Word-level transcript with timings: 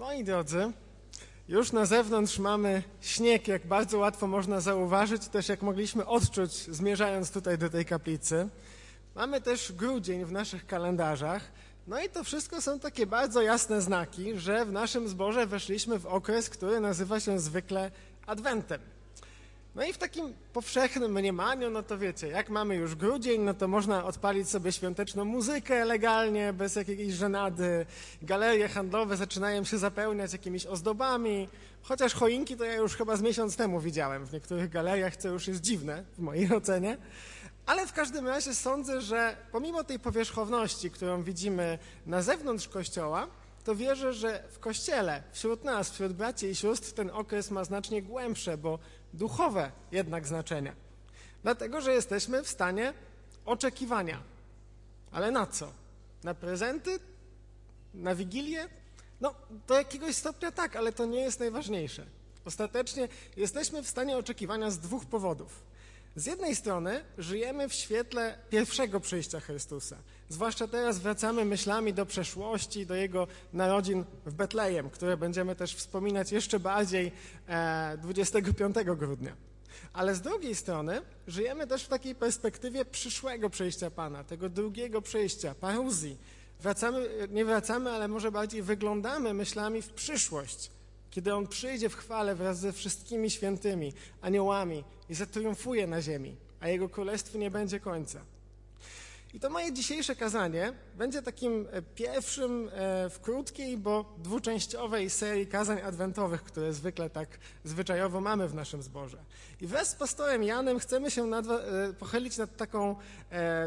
Moi 0.00 0.24
drodzy, 0.24 0.72
już 1.48 1.72
na 1.72 1.86
zewnątrz 1.86 2.38
mamy 2.38 2.82
śnieg, 3.00 3.48
jak 3.48 3.66
bardzo 3.66 3.98
łatwo 3.98 4.26
można 4.26 4.60
zauważyć, 4.60 5.28
też 5.28 5.48
jak 5.48 5.62
mogliśmy 5.62 6.06
odczuć, 6.06 6.52
zmierzając 6.52 7.30
tutaj 7.30 7.58
do 7.58 7.70
tej 7.70 7.84
kaplicy. 7.84 8.48
Mamy 9.14 9.40
też 9.40 9.72
grudzień 9.72 10.24
w 10.24 10.32
naszych 10.32 10.66
kalendarzach. 10.66 11.42
No 11.86 12.02
i 12.02 12.08
to 12.08 12.24
wszystko 12.24 12.62
są 12.62 12.80
takie 12.80 13.06
bardzo 13.06 13.42
jasne 13.42 13.82
znaki, 13.82 14.38
że 14.38 14.64
w 14.64 14.72
naszym 14.72 15.08
zborze 15.08 15.46
weszliśmy 15.46 15.98
w 15.98 16.06
okres, 16.06 16.50
który 16.50 16.80
nazywa 16.80 17.20
się 17.20 17.40
zwykle 17.40 17.90
Adwentem. 18.26 18.80
No 19.74 19.84
i 19.84 19.92
w 19.92 19.98
takim 19.98 20.34
powszechnym 20.52 21.12
mniemaniu, 21.12 21.70
no 21.70 21.82
to 21.82 21.98
wiecie, 21.98 22.28
jak 22.28 22.50
mamy 22.50 22.76
już 22.76 22.94
grudzień, 22.94 23.40
no 23.40 23.54
to 23.54 23.68
można 23.68 24.04
odpalić 24.04 24.48
sobie 24.48 24.72
świąteczną 24.72 25.24
muzykę 25.24 25.84
legalnie, 25.84 26.52
bez 26.52 26.76
jakiejś 26.76 27.14
żenady. 27.14 27.86
Galerie 28.22 28.68
handlowe 28.68 29.16
zaczynają 29.16 29.64
się 29.64 29.78
zapełniać 29.78 30.32
jakimiś 30.32 30.66
ozdobami, 30.66 31.48
chociaż 31.82 32.14
choinki 32.14 32.56
to 32.56 32.64
ja 32.64 32.74
już 32.74 32.96
chyba 32.96 33.16
z 33.16 33.22
miesiąc 33.22 33.56
temu 33.56 33.80
widziałem 33.80 34.26
w 34.26 34.32
niektórych 34.32 34.70
galeriach, 34.70 35.16
co 35.16 35.28
już 35.28 35.48
jest 35.48 35.60
dziwne 35.60 36.04
w 36.12 36.18
mojej 36.18 36.52
ocenie. 36.56 36.96
Ale 37.66 37.86
w 37.86 37.92
każdym 37.92 38.26
razie 38.26 38.54
sądzę, 38.54 39.00
że 39.00 39.36
pomimo 39.52 39.84
tej 39.84 39.98
powierzchowności, 39.98 40.90
którą 40.90 41.22
widzimy 41.22 41.78
na 42.06 42.22
zewnątrz 42.22 42.68
kościoła, 42.68 43.28
to 43.64 43.74
wierzę, 43.74 44.12
że 44.12 44.42
w 44.50 44.58
kościele, 44.58 45.22
wśród 45.32 45.64
nas, 45.64 45.90
wśród 45.90 46.12
braci 46.12 46.46
i 46.46 46.54
sióstr, 46.54 46.92
ten 46.92 47.10
okres 47.10 47.50
ma 47.50 47.64
znacznie 47.64 48.02
głębsze, 48.02 48.58
bo 48.58 48.78
duchowe 49.12 49.72
jednak 49.92 50.26
znaczenie. 50.26 50.72
Dlatego, 51.42 51.80
że 51.80 51.92
jesteśmy 51.92 52.42
w 52.42 52.48
stanie 52.48 52.92
oczekiwania. 53.44 54.22
Ale 55.12 55.30
na 55.30 55.46
co? 55.46 55.72
Na 56.24 56.34
prezenty? 56.34 56.98
Na 57.94 58.14
wigilię? 58.14 58.68
No, 59.20 59.34
do 59.66 59.74
jakiegoś 59.74 60.16
stopnia 60.16 60.52
tak, 60.52 60.76
ale 60.76 60.92
to 60.92 61.06
nie 61.06 61.20
jest 61.20 61.40
najważniejsze. 61.40 62.06
Ostatecznie 62.44 63.08
jesteśmy 63.36 63.82
w 63.82 63.88
stanie 63.88 64.16
oczekiwania 64.16 64.70
z 64.70 64.78
dwóch 64.78 65.06
powodów. 65.06 65.62
Z 66.16 66.26
jednej 66.26 66.56
strony 66.56 67.04
żyjemy 67.18 67.68
w 67.68 67.74
świetle 67.74 68.38
pierwszego 68.50 69.00
przyjścia 69.00 69.40
Chrystusa. 69.40 69.96
Zwłaszcza 70.28 70.68
teraz 70.68 70.98
wracamy 70.98 71.44
myślami 71.44 71.94
do 71.94 72.06
przeszłości, 72.06 72.86
do 72.86 72.94
Jego 72.94 73.26
narodzin 73.52 74.04
w 74.26 74.34
Betlejem, 74.34 74.90
które 74.90 75.16
będziemy 75.16 75.56
też 75.56 75.74
wspominać 75.74 76.32
jeszcze 76.32 76.60
bardziej 76.60 77.12
25 77.98 78.76
e, 78.76 78.84
grudnia. 78.84 79.36
Ale 79.92 80.14
z 80.14 80.20
drugiej 80.20 80.54
strony 80.54 81.02
żyjemy 81.26 81.66
też 81.66 81.84
w 81.84 81.88
takiej 81.88 82.14
perspektywie 82.14 82.84
przyszłego 82.84 83.50
przyjścia 83.50 83.90
Pana, 83.90 84.24
tego 84.24 84.48
drugiego 84.48 85.02
przyjścia, 85.02 85.54
paruzji. 85.54 86.16
Wracamy, 86.60 87.08
nie 87.30 87.44
wracamy, 87.44 87.90
ale 87.90 88.08
może 88.08 88.32
bardziej 88.32 88.62
wyglądamy 88.62 89.34
myślami 89.34 89.82
w 89.82 89.92
przyszłość, 89.92 90.70
kiedy 91.10 91.34
On 91.34 91.46
przyjdzie 91.46 91.88
w 91.88 91.96
chwale 91.96 92.34
wraz 92.34 92.58
ze 92.58 92.72
wszystkimi 92.72 93.30
świętymi, 93.30 93.92
aniołami 94.20 94.84
i 95.08 95.14
zatriumfuje 95.14 95.86
na 95.86 96.02
ziemi, 96.02 96.36
a 96.60 96.68
Jego 96.68 96.88
królestwu 96.88 97.38
nie 97.38 97.50
będzie 97.50 97.80
końca. 97.80 98.20
I 99.34 99.40
to 99.40 99.50
moje 99.50 99.72
dzisiejsze 99.72 100.16
kazanie 100.16 100.72
będzie 100.96 101.22
takim 101.22 101.68
e, 101.70 101.82
pierwszym 101.82 102.70
e, 102.72 103.10
w 103.10 103.20
krótkiej, 103.20 103.76
bo 103.76 104.14
dwuczęściowej 104.18 105.10
serii 105.10 105.46
kazań 105.46 105.80
adwentowych, 105.80 106.42
które 106.42 106.72
zwykle 106.72 107.10
tak 107.10 107.28
zwyczajowo 107.64 108.20
mamy 108.20 108.48
w 108.48 108.54
naszym 108.54 108.82
zborze. 108.82 109.18
I 109.60 109.66
wraz 109.66 109.90
z 109.90 109.94
pastorem 109.94 110.42
Janem 110.42 110.78
chcemy 110.78 111.10
się 111.10 111.26
nad, 111.26 111.46
e, 111.46 111.92
pochylić 111.98 112.38
nad 112.38 112.56
taką 112.56 112.96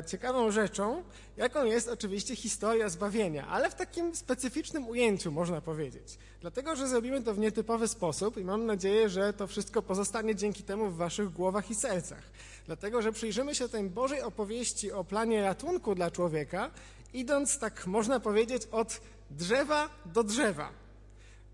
ciekawą 0.07 0.51
rzeczą, 0.51 1.03
jaką 1.37 1.65
jest 1.65 1.87
oczywiście 1.87 2.35
historia 2.35 2.89
zbawienia, 2.89 3.47
ale 3.47 3.69
w 3.69 3.75
takim 3.75 4.15
specyficznym 4.15 4.87
ujęciu, 4.87 5.31
można 5.31 5.61
powiedzieć. 5.61 6.17
Dlatego, 6.41 6.75
że 6.75 6.87
zrobimy 6.87 7.21
to 7.21 7.33
w 7.33 7.39
nietypowy 7.39 7.87
sposób 7.87 8.37
i 8.37 8.43
mam 8.43 8.65
nadzieję, 8.65 9.09
że 9.09 9.33
to 9.33 9.47
wszystko 9.47 9.81
pozostanie 9.81 10.35
dzięki 10.35 10.63
temu 10.63 10.89
w 10.89 10.97
waszych 10.97 11.29
głowach 11.29 11.71
i 11.71 11.75
sercach. 11.75 12.23
Dlatego, 12.65 13.01
że 13.01 13.11
przyjrzymy 13.11 13.55
się 13.55 13.69
tej 13.69 13.89
Bożej 13.89 14.21
opowieści 14.21 14.91
o 14.91 15.03
planie 15.03 15.41
ratunku 15.41 15.95
dla 15.95 16.11
człowieka, 16.11 16.71
idąc, 17.13 17.59
tak 17.59 17.87
można 17.87 18.19
powiedzieć, 18.19 18.67
od 18.71 19.01
drzewa 19.31 19.89
do 20.05 20.23
drzewa. 20.23 20.69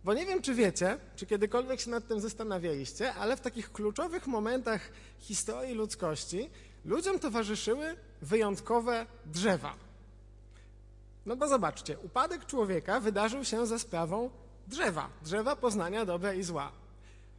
Bo 0.04 0.14
nie 0.14 0.26
wiem, 0.26 0.42
czy 0.42 0.54
wiecie, 0.54 0.98
czy 1.16 1.26
kiedykolwiek 1.26 1.80
się 1.80 1.90
nad 1.90 2.08
tym 2.08 2.20
zastanawialiście, 2.20 3.14
ale 3.14 3.38
w 3.38 3.42
takich 3.42 3.72
kluczowych 3.72 4.28
momentach 4.28 4.82
historii 5.20 5.76
ludzkości 5.76 6.50
ludziom 6.86 7.20
towarzyszyły 7.20 7.96
wyjątkowe 8.22 9.06
drzewa. 9.26 9.76
No 11.26 11.36
bo 11.36 11.48
zobaczcie, 11.48 12.00
upadek 12.00 12.46
człowieka 12.46 13.00
wydarzył 13.00 13.46
się 13.46 13.68
za 13.68 13.80
sprawą 13.80 14.30
drzewa, 14.68 15.10
drzewa 15.22 15.56
poznania 15.56 16.06
dobra 16.06 16.34
i 16.34 16.44
zła. 16.44 16.72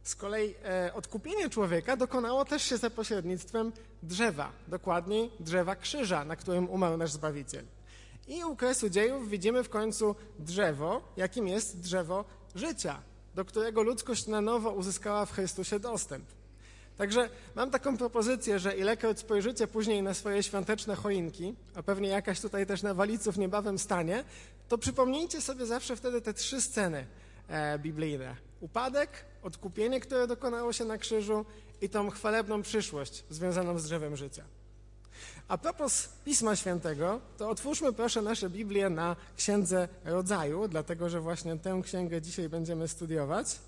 Z 0.03 0.15
kolei 0.15 0.55
e, 0.65 0.93
odkupienie 0.93 1.49
człowieka 1.49 1.97
dokonało 1.97 2.45
też 2.45 2.63
się 2.63 2.77
za 2.77 2.89
pośrednictwem 2.89 3.71
drzewa, 4.03 4.51
dokładniej 4.67 5.31
drzewa 5.39 5.75
krzyża, 5.75 6.25
na 6.25 6.35
którym 6.35 6.69
umarł 6.69 6.97
nasz 6.97 7.11
Zbawiciel. 7.11 7.65
I 8.27 8.43
u 8.43 8.55
kresu 8.55 8.89
dziejów 8.89 9.29
widzimy 9.29 9.63
w 9.63 9.69
końcu 9.69 10.15
drzewo, 10.39 11.01
jakim 11.17 11.47
jest 11.47 11.79
drzewo 11.79 12.25
życia, 12.55 13.01
do 13.35 13.45
którego 13.45 13.83
ludzkość 13.83 14.27
na 14.27 14.41
nowo 14.41 14.71
uzyskała 14.71 15.25
w 15.25 15.31
Chrystusie 15.31 15.79
dostęp. 15.79 16.25
Także 16.97 17.29
mam 17.55 17.71
taką 17.71 17.97
propozycję, 17.97 18.59
że 18.59 18.77
ilekroć 18.77 19.19
spojrzycie 19.19 19.67
później 19.67 20.03
na 20.03 20.13
swoje 20.13 20.43
świąteczne 20.43 20.95
choinki, 20.95 21.55
a 21.75 21.83
pewnie 21.83 22.09
jakaś 22.09 22.41
tutaj 22.41 22.65
też 22.65 22.83
na 22.83 22.93
waliców 22.93 23.37
niebawem 23.37 23.79
stanie, 23.79 24.23
to 24.67 24.77
przypomnijcie 24.77 25.41
sobie 25.41 25.65
zawsze 25.65 25.95
wtedy 25.95 26.21
te 26.21 26.33
trzy 26.33 26.61
sceny 26.61 27.05
e, 27.47 27.79
biblijne. 27.79 28.50
Upadek, 28.61 29.09
odkupienie, 29.43 29.99
które 29.99 30.27
dokonało 30.27 30.73
się 30.73 30.85
na 30.85 30.97
krzyżu 30.97 31.45
i 31.81 31.89
tą 31.89 32.09
chwalebną 32.09 32.61
przyszłość 32.61 33.23
związaną 33.29 33.79
z 33.79 33.83
drzewem 33.83 34.17
życia. 34.17 34.43
A 35.47 35.57
propos 35.57 36.09
Pisma 36.25 36.55
Świętego, 36.55 37.21
to 37.37 37.49
otwórzmy 37.49 37.93
proszę 37.93 38.21
nasze 38.21 38.49
Biblię 38.49 38.89
na 38.89 39.15
Księdze 39.37 39.87
Rodzaju, 40.05 40.67
dlatego 40.67 41.09
że 41.09 41.21
właśnie 41.21 41.57
tę 41.57 41.81
księgę 41.83 42.21
dzisiaj 42.21 42.49
będziemy 42.49 42.87
studiować. 42.87 43.59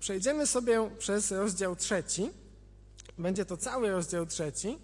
Przejdziemy 0.00 0.46
sobie 0.46 0.90
przez 0.98 1.30
rozdział 1.30 1.76
trzeci. 1.76 2.30
Będzie 3.18 3.44
to 3.44 3.56
cały 3.56 3.90
rozdział 3.90 4.26
trzeci. 4.26 4.78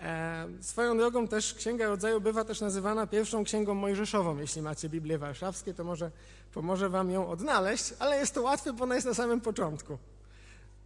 E, 0.00 0.48
swoją 0.60 0.96
drogą 0.98 1.28
też 1.28 1.54
Księga 1.54 1.86
Rodzaju 1.86 2.20
bywa 2.20 2.44
też 2.44 2.60
nazywana 2.60 3.06
pierwszą 3.06 3.44
księgą 3.44 3.74
mojżeszową. 3.74 4.38
Jeśli 4.38 4.62
macie 4.62 4.88
Biblię 4.88 5.18
warszawskie, 5.18 5.74
to 5.74 5.84
może 5.84 6.10
pomoże 6.54 6.88
wam 6.88 7.10
ją 7.10 7.28
odnaleźć, 7.28 7.94
ale 7.98 8.16
jest 8.16 8.34
to 8.34 8.42
łatwe, 8.42 8.72
bo 8.72 8.84
ona 8.84 8.94
jest 8.94 9.06
na 9.06 9.14
samym 9.14 9.40
początku. 9.40 9.98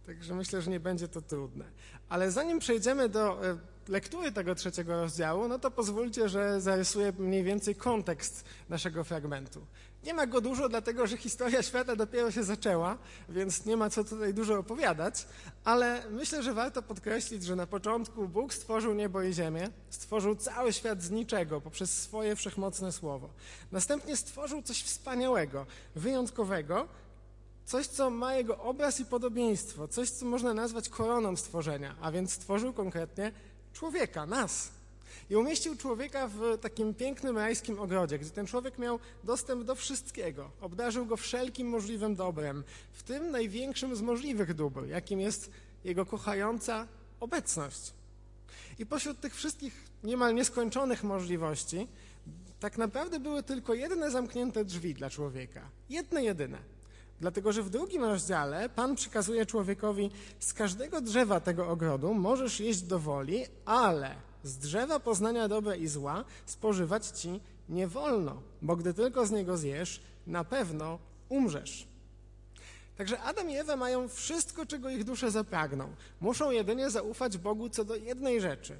Także 0.05 0.35
myślę, 0.35 0.61
że 0.61 0.71
nie 0.71 0.79
będzie 0.79 1.07
to 1.07 1.21
trudne. 1.21 1.65
Ale 2.09 2.31
zanim 2.31 2.59
przejdziemy 2.59 3.09
do 3.09 3.45
e, 3.49 3.57
lektury 3.87 4.31
tego 4.31 4.55
trzeciego 4.55 5.01
rozdziału, 5.01 5.47
no 5.47 5.59
to 5.59 5.71
pozwólcie, 5.71 6.29
że 6.29 6.61
zarysuję 6.61 7.13
mniej 7.17 7.43
więcej 7.43 7.75
kontekst 7.75 8.43
naszego 8.69 9.03
fragmentu. 9.03 9.61
Nie 10.03 10.13
ma 10.13 10.27
go 10.27 10.41
dużo, 10.41 10.69
dlatego 10.69 11.07
że 11.07 11.17
historia 11.17 11.63
świata 11.63 11.95
dopiero 11.95 12.31
się 12.31 12.43
zaczęła, 12.43 12.97
więc 13.29 13.65
nie 13.65 13.77
ma 13.77 13.89
co 13.89 14.03
tutaj 14.03 14.33
dużo 14.33 14.59
opowiadać, 14.59 15.25
ale 15.63 16.03
myślę, 16.11 16.43
że 16.43 16.53
warto 16.53 16.81
podkreślić, 16.81 17.43
że 17.43 17.55
na 17.55 17.67
początku 17.67 18.27
Bóg 18.27 18.53
stworzył 18.53 18.93
niebo 18.93 19.21
i 19.21 19.33
ziemię, 19.33 19.69
stworzył 19.89 20.35
cały 20.35 20.73
świat 20.73 21.01
z 21.01 21.11
niczego 21.11 21.61
poprzez 21.61 22.01
swoje 22.01 22.35
wszechmocne 22.35 22.91
słowo. 22.91 23.29
Następnie 23.71 24.17
stworzył 24.17 24.61
coś 24.61 24.83
wspaniałego, 24.83 25.65
wyjątkowego, 25.95 26.87
coś, 27.65 27.87
co 27.87 28.09
ma 28.09 28.35
jego 28.35 28.57
obraz 28.57 28.99
i 28.99 29.05
podobieństwo, 29.05 29.87
coś, 29.87 30.09
co 30.09 30.25
można 30.25 30.53
nazwać 30.53 30.89
koroną 30.89 31.35
stworzenia, 31.35 31.95
a 32.01 32.11
więc 32.11 32.33
stworzył 32.33 32.73
konkretnie 32.73 33.31
człowieka, 33.73 34.25
nas. 34.25 34.71
I 35.29 35.35
umieścił 35.35 35.75
człowieka 35.75 36.27
w 36.27 36.57
takim 36.61 36.93
pięknym 36.93 37.37
rajskim 37.37 37.79
ogrodzie, 37.79 38.19
gdzie 38.19 38.29
ten 38.29 38.47
człowiek 38.47 38.77
miał 38.77 38.99
dostęp 39.23 39.63
do 39.63 39.75
wszystkiego. 39.75 40.51
Obdarzył 40.61 41.05
go 41.05 41.17
wszelkim 41.17 41.69
możliwym 41.69 42.15
dobrem, 42.15 42.63
w 42.91 43.03
tym 43.03 43.31
największym 43.31 43.95
z 43.95 44.01
możliwych 44.01 44.53
dóbr, 44.53 44.87
jakim 44.87 45.19
jest 45.19 45.51
jego 45.83 46.05
kochająca 46.05 46.87
obecność. 47.19 47.93
I 48.79 48.85
pośród 48.85 49.19
tych 49.19 49.35
wszystkich 49.35 49.83
niemal 50.03 50.35
nieskończonych 50.35 51.03
możliwości, 51.03 51.87
tak 52.59 52.77
naprawdę 52.77 53.19
były 53.19 53.43
tylko 53.43 53.73
jedne 53.73 54.11
zamknięte 54.11 54.65
drzwi 54.65 54.93
dla 54.93 55.09
człowieka. 55.09 55.69
Jedne, 55.89 56.23
jedyne. 56.23 56.57
Dlatego, 57.19 57.51
że 57.51 57.63
w 57.63 57.69
drugim 57.69 58.03
rozdziale 58.03 58.69
Pan 58.69 58.95
przykazuje 58.95 59.45
człowiekowi: 59.45 60.11
Z 60.39 60.53
każdego 60.53 61.01
drzewa 61.01 61.39
tego 61.39 61.67
ogrodu 61.67 62.13
możesz 62.13 62.59
jeść 62.59 62.81
do 62.81 62.99
woli, 62.99 63.45
ale 63.65 64.15
z 64.43 64.57
drzewa 64.57 64.99
poznania 64.99 65.47
dobra 65.47 65.75
i 65.75 65.87
zła 65.87 66.25
spożywać 66.45 67.07
ci 67.07 67.39
nie 67.69 67.87
wolno, 67.87 68.41
bo 68.61 68.75
gdy 68.75 68.93
tylko 68.93 69.25
z 69.25 69.31
niego 69.31 69.57
zjesz, 69.57 70.01
na 70.27 70.43
pewno 70.43 70.99
umrzesz. 71.29 71.87
Także 72.97 73.21
Adam 73.21 73.49
i 73.49 73.55
Ewa 73.55 73.75
mają 73.75 74.07
wszystko, 74.07 74.65
czego 74.65 74.89
ich 74.89 75.03
dusze 75.03 75.31
zapragną. 75.31 75.89
Muszą 76.21 76.51
jedynie 76.51 76.89
zaufać 76.89 77.37
Bogu 77.37 77.69
co 77.69 77.85
do 77.85 77.95
jednej 77.95 78.41
rzeczy, 78.41 78.79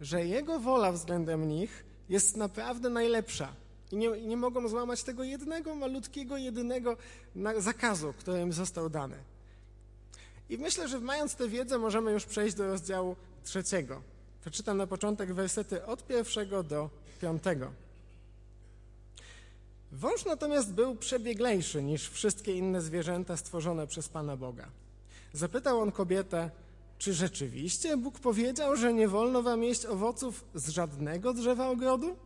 że 0.00 0.26
Jego 0.26 0.58
wola 0.58 0.92
względem 0.92 1.48
nich 1.48 1.84
jest 2.08 2.36
naprawdę 2.36 2.90
najlepsza 2.90 3.48
I 3.92 3.96
nie, 3.96 4.10
nie 4.10 4.36
mogą 4.36 4.68
złamać 4.68 5.02
tego 5.02 5.24
jednego, 5.24 5.74
malutkiego, 5.74 6.36
jedynego 6.36 6.96
zakazu, 7.58 8.14
który 8.18 8.40
im 8.40 8.52
został 8.52 8.90
dany. 8.90 9.16
I 10.48 10.58
myślę, 10.58 10.88
że 10.88 11.00
mając 11.00 11.34
tę 11.34 11.48
wiedzę, 11.48 11.78
możemy 11.78 12.12
już 12.12 12.24
przejść 12.24 12.56
do 12.56 12.66
rozdziału 12.66 13.16
trzeciego. 13.44 14.02
Przeczytam 14.40 14.76
na 14.76 14.86
początek 14.86 15.34
wersety 15.34 15.84
od 15.84 16.06
pierwszego 16.06 16.62
do 16.62 16.90
piątego. 17.20 17.72
Wąż 19.92 20.24
natomiast 20.24 20.72
był 20.72 20.94
przebieglejszy 20.94 21.82
niż 21.82 22.10
wszystkie 22.10 22.56
inne 22.56 22.82
zwierzęta 22.82 23.36
stworzone 23.36 23.86
przez 23.86 24.08
Pana 24.08 24.36
Boga. 24.36 24.68
Zapytał 25.32 25.80
on 25.80 25.92
kobietę, 25.92 26.50
czy 26.98 27.14
rzeczywiście 27.14 27.96
Bóg 27.96 28.20
powiedział, 28.20 28.76
że 28.76 28.92
nie 28.92 29.08
wolno 29.08 29.42
wam 29.42 29.62
jeść 29.62 29.86
owoców 29.86 30.44
z 30.54 30.68
żadnego 30.68 31.34
drzewa 31.34 31.68
ogrodu? 31.68 32.16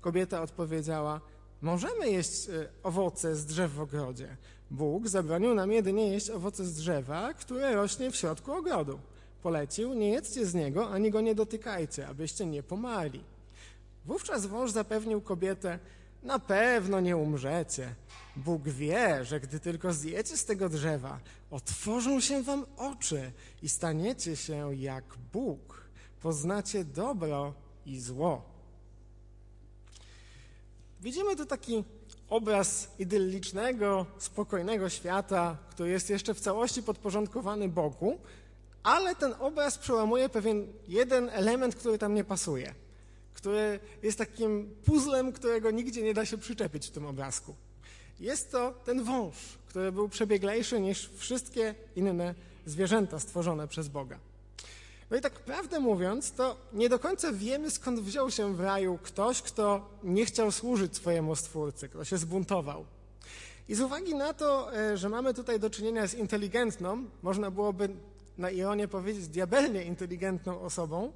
Kobieta 0.00 0.42
odpowiedziała, 0.42 1.20
możemy 1.62 2.10
jeść 2.10 2.48
e, 2.48 2.68
owoce 2.82 3.36
z 3.36 3.46
drzew 3.46 3.72
w 3.72 3.80
ogrodzie. 3.80 4.36
Bóg 4.70 5.08
zabronił 5.08 5.54
nam 5.54 5.72
jedynie 5.72 6.08
jeść 6.08 6.30
owoce 6.30 6.64
z 6.64 6.74
drzewa, 6.74 7.34
które 7.34 7.74
rośnie 7.74 8.10
w 8.10 8.16
środku 8.16 8.52
ogrodu. 8.52 8.98
Polecił, 9.42 9.94
nie 9.94 10.10
jedzcie 10.10 10.46
z 10.46 10.54
niego, 10.54 10.90
ani 10.90 11.10
go 11.10 11.20
nie 11.20 11.34
dotykajcie, 11.34 12.08
abyście 12.08 12.46
nie 12.46 12.62
pomarli. 12.62 13.24
Wówczas 14.04 14.46
wąż 14.46 14.70
zapewnił 14.70 15.20
kobietę, 15.20 15.78
na 16.22 16.38
pewno 16.38 17.00
nie 17.00 17.16
umrzecie. 17.16 17.94
Bóg 18.36 18.62
wie, 18.62 19.24
że 19.24 19.40
gdy 19.40 19.60
tylko 19.60 19.92
zjecie 19.92 20.36
z 20.36 20.44
tego 20.44 20.68
drzewa, 20.68 21.20
otworzą 21.50 22.20
się 22.20 22.42
wam 22.42 22.66
oczy 22.76 23.32
i 23.62 23.68
staniecie 23.68 24.36
się 24.36 24.74
jak 24.74 25.04
Bóg. 25.32 25.84
Poznacie 26.22 26.84
dobro 26.84 27.54
i 27.86 28.00
zło. 28.00 28.53
Widzimy 31.04 31.36
tu 31.36 31.46
taki 31.46 31.84
obraz 32.28 32.88
idyllicznego, 32.98 34.06
spokojnego 34.18 34.88
świata, 34.88 35.56
który 35.70 35.90
jest 35.90 36.10
jeszcze 36.10 36.34
w 36.34 36.40
całości 36.40 36.82
podporządkowany 36.82 37.68
Bogu, 37.68 38.18
ale 38.82 39.16
ten 39.16 39.34
obraz 39.40 39.78
przełamuje 39.78 40.28
pewien 40.28 40.66
jeden 40.88 41.28
element, 41.28 41.74
który 41.74 41.98
tam 41.98 42.14
nie 42.14 42.24
pasuje, 42.24 42.74
który 43.34 43.80
jest 44.02 44.18
takim 44.18 44.74
puzzlem, 44.84 45.32
którego 45.32 45.70
nigdzie 45.70 46.02
nie 46.02 46.14
da 46.14 46.26
się 46.26 46.38
przyczepić 46.38 46.86
w 46.86 46.90
tym 46.90 47.06
obrazku. 47.06 47.54
Jest 48.20 48.52
to 48.52 48.74
ten 48.84 49.04
wąż, 49.04 49.34
który 49.68 49.92
był 49.92 50.08
przebieglejszy 50.08 50.80
niż 50.80 51.10
wszystkie 51.16 51.74
inne 51.96 52.34
zwierzęta 52.66 53.20
stworzone 53.20 53.68
przez 53.68 53.88
Boga. 53.88 54.18
No 55.10 55.16
i 55.16 55.20
tak 55.20 55.32
prawdę 55.32 55.80
mówiąc, 55.80 56.32
to 56.32 56.56
nie 56.72 56.88
do 56.88 56.98
końca 56.98 57.32
wiemy, 57.32 57.70
skąd 57.70 58.00
wziął 58.00 58.30
się 58.30 58.56
w 58.56 58.60
raju 58.60 58.98
ktoś, 59.02 59.42
kto 59.42 59.90
nie 60.02 60.26
chciał 60.26 60.52
służyć 60.52 60.96
swojemu 60.96 61.36
Stwórcy, 61.36 61.88
kto 61.88 62.04
się 62.04 62.18
zbuntował. 62.18 62.84
I 63.68 63.74
z 63.74 63.80
uwagi 63.80 64.14
na 64.14 64.34
to, 64.34 64.76
e, 64.76 64.96
że 64.96 65.08
mamy 65.08 65.34
tutaj 65.34 65.60
do 65.60 65.70
czynienia 65.70 66.06
z 66.06 66.14
inteligentną, 66.14 67.04
można 67.22 67.50
byłoby 67.50 67.88
na 68.38 68.50
ironię 68.50 68.88
powiedzieć 68.88 69.28
diabelnie 69.28 69.84
inteligentną 69.84 70.60
osobą, 70.60 71.12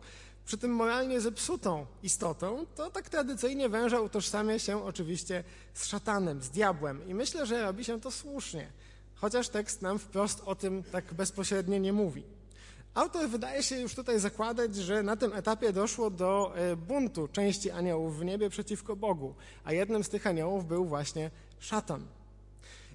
przy 0.47 0.59
tym 0.59 0.71
moralnie 0.71 1.21
zepsutą 1.21 1.87
istotą, 2.03 2.67
to 2.75 2.91
tak 2.91 3.09
tradycyjnie 3.09 3.69
węża 3.69 4.01
utożsamia 4.01 4.59
się 4.59 4.85
oczywiście 4.85 5.45
z 5.75 5.87
szatanem, 5.87 6.43
z 6.43 6.51
diabłem. 6.51 7.09
I 7.09 7.15
myślę, 7.15 7.47
że 7.47 7.63
robi 7.63 7.85
się 7.85 8.01
to 8.01 8.11
słusznie, 8.11 8.67
chociaż 9.15 9.49
tekst 9.49 9.83
nam 9.83 9.99
wprost 9.99 10.43
o 10.47 10.55
tym 10.55 10.83
tak 10.83 11.15
bezpośrednio 11.15 11.79
nie 11.79 11.93
mówi. 11.93 12.38
Autor 12.99 13.29
wydaje 13.29 13.63
się 13.63 13.81
już 13.81 13.95
tutaj 13.95 14.21
zakładać, 14.21 14.77
że 14.77 15.03
na 15.03 15.17
tym 15.17 15.33
etapie 15.33 15.73
doszło 15.73 16.11
do 16.11 16.53
e, 16.57 16.77
buntu 16.77 17.29
części 17.29 17.71
aniołów 17.71 18.19
w 18.19 18.25
niebie 18.25 18.51
przeciwko 18.51 18.97
Bogu, 18.97 19.35
a 19.65 19.73
jednym 19.73 20.05
z 20.05 20.09
tych 20.09 20.27
aniołów 20.27 20.67
był 20.67 20.85
właśnie 20.85 21.31
szatan. 21.59 22.07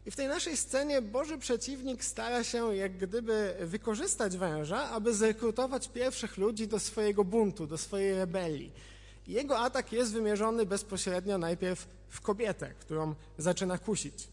I 0.06 0.12
w 0.12 0.16
tej 0.16 0.28
naszej 0.28 0.58
scenie 0.58 1.02
Boży 1.02 1.38
przeciwnik 1.38 2.04
stara 2.04 2.44
się 2.44 2.76
jak 2.76 2.98
gdyby 2.98 3.56
wykorzystać 3.62 4.38
węża, 4.38 4.90
aby 4.90 5.14
zrekrutować 5.14 5.90
pierwszych 5.90 6.38
ludzi 6.38 6.68
do 6.68 6.80
swojego 6.80 7.24
buntu, 7.24 7.68
do 7.68 7.78
swojej 7.78 8.16
rebelii. 8.16 8.72
Jego 9.28 9.60
atak 9.60 9.92
jest 9.92 10.14
wymierzony 10.14 10.66
bezpośrednio 10.66 11.38
najpierw 11.38 11.88
w 12.10 12.22
kobietę, 12.22 12.74
którą 12.80 13.16
zaczyna 13.38 13.78
kusić. 13.78 14.28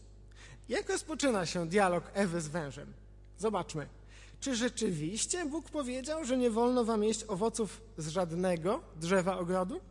Jak 0.69 0.89
rozpoczyna 0.89 1.45
się 1.45 1.69
dialog 1.69 2.03
Ewy 2.13 2.41
z 2.41 2.47
wężem? 2.47 2.93
Zobaczmy. 3.37 4.00
Czy 4.41 4.55
rzeczywiście 4.55 5.45
Bóg 5.45 5.69
powiedział, 5.69 6.25
że 6.25 6.37
nie 6.37 6.51
wolno 6.51 6.85
wam 6.85 7.03
jeść 7.03 7.23
owoców 7.27 7.81
z 7.97 8.07
żadnego 8.07 8.81
drzewa 8.95 9.37
ogrodu? 9.37 9.81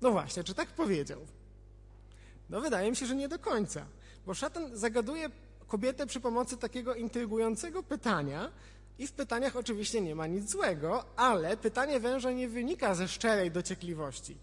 No 0.00 0.10
właśnie, 0.10 0.44
czy 0.44 0.54
tak 0.54 0.68
powiedział? 0.68 1.20
No 2.50 2.60
wydaje 2.60 2.90
mi 2.90 2.96
się, 2.96 3.06
że 3.06 3.16
nie 3.16 3.28
do 3.28 3.38
końca. 3.38 3.86
Bo 4.26 4.34
szatan 4.34 4.76
zagaduje 4.76 5.30
kobietę 5.68 6.06
przy 6.06 6.20
pomocy 6.20 6.56
takiego 6.56 6.94
intrygującego 6.94 7.82
pytania 7.82 8.50
i 8.98 9.06
w 9.06 9.12
pytaniach 9.12 9.56
oczywiście 9.56 10.00
nie 10.00 10.14
ma 10.14 10.26
nic 10.26 10.50
złego, 10.50 11.04
ale 11.16 11.56
pytanie 11.56 12.00
węża 12.00 12.32
nie 12.32 12.48
wynika 12.48 12.94
ze 12.94 13.08
szczerej 13.08 13.50
dociekliwości. 13.50 14.36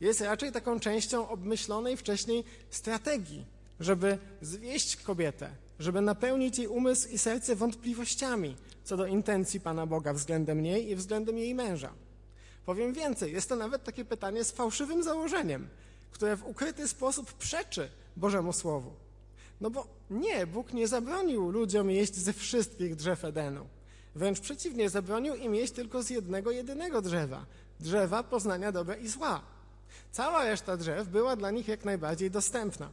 Jest 0.00 0.20
raczej 0.20 0.52
taką 0.52 0.80
częścią 0.80 1.28
obmyślonej 1.28 1.96
wcześniej 1.96 2.44
strategii, 2.70 3.46
żeby 3.80 4.18
zwieść 4.42 4.96
kobietę, 4.96 5.50
żeby 5.80 6.00
napełnić 6.00 6.58
jej 6.58 6.66
umysł 6.66 7.08
i 7.08 7.18
serce 7.18 7.56
wątpliwościami 7.56 8.56
co 8.84 8.96
do 8.96 9.06
intencji 9.06 9.60
Pana 9.60 9.86
Boga 9.86 10.12
względem 10.12 10.62
niej 10.62 10.90
i 10.90 10.96
względem 10.96 11.38
jej 11.38 11.54
męża. 11.54 11.92
Powiem 12.66 12.92
więcej, 12.92 13.32
jest 13.32 13.48
to 13.48 13.56
nawet 13.56 13.84
takie 13.84 14.04
pytanie 14.04 14.44
z 14.44 14.50
fałszywym 14.50 15.02
założeniem, 15.02 15.68
które 16.10 16.36
w 16.36 16.46
ukryty 16.46 16.88
sposób 16.88 17.32
przeczy 17.32 17.90
Bożemu 18.16 18.52
Słowu. 18.52 18.92
No 19.60 19.70
bo 19.70 19.86
nie, 20.10 20.46
Bóg 20.46 20.72
nie 20.72 20.88
zabronił 20.88 21.50
ludziom 21.50 21.90
jeść 21.90 22.14
ze 22.14 22.32
wszystkich 22.32 22.96
drzew 22.96 23.24
Edenu. 23.24 23.66
Wręcz 24.14 24.40
przeciwnie, 24.40 24.90
zabronił 24.90 25.34
im 25.34 25.54
jeść 25.54 25.72
tylko 25.72 26.02
z 26.02 26.10
jednego, 26.10 26.50
jedynego 26.50 27.02
drzewa 27.02 27.46
drzewa 27.80 28.22
poznania 28.22 28.72
dobra 28.72 28.96
i 28.96 29.08
zła. 29.08 29.42
Cała 30.12 30.44
reszta 30.44 30.76
drzew 30.76 31.08
była 31.08 31.36
dla 31.36 31.50
nich 31.50 31.68
jak 31.68 31.84
najbardziej 31.84 32.30
dostępna. 32.30 32.90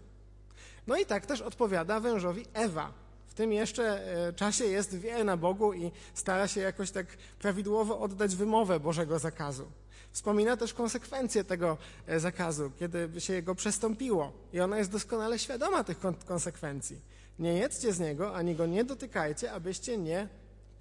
No 0.87 0.97
i 0.97 1.05
tak 1.05 1.25
też 1.25 1.41
odpowiada 1.41 1.99
wężowi 1.99 2.45
Ewa. 2.53 2.93
W 3.27 3.33
tym 3.33 3.53
jeszcze 3.53 4.13
e, 4.27 4.33
czasie 4.33 4.65
jest 4.65 4.97
wierna 4.97 5.37
Bogu 5.37 5.73
i 5.73 5.91
stara 6.13 6.47
się 6.47 6.61
jakoś 6.61 6.91
tak 6.91 7.05
prawidłowo 7.39 7.99
oddać 7.99 8.35
wymowę 8.35 8.79
Bożego 8.79 9.19
zakazu. 9.19 9.71
Wspomina 10.11 10.57
też 10.57 10.73
konsekwencje 10.73 11.43
tego 11.43 11.77
e, 12.07 12.19
zakazu, 12.19 12.71
kiedy 12.79 13.21
się 13.21 13.41
go 13.41 13.55
przestąpiło 13.55 14.33
i 14.53 14.59
ona 14.59 14.77
jest 14.77 14.91
doskonale 14.91 15.39
świadoma 15.39 15.83
tych 15.83 15.97
konsekwencji. 16.25 17.01
Nie 17.39 17.53
jedzcie 17.53 17.93
z 17.93 17.99
niego, 17.99 18.35
ani 18.35 18.55
go 18.55 18.65
nie 18.65 18.83
dotykajcie, 18.83 19.51
abyście 19.51 19.97
nie 19.97 20.27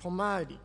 pomarli. 0.03 0.59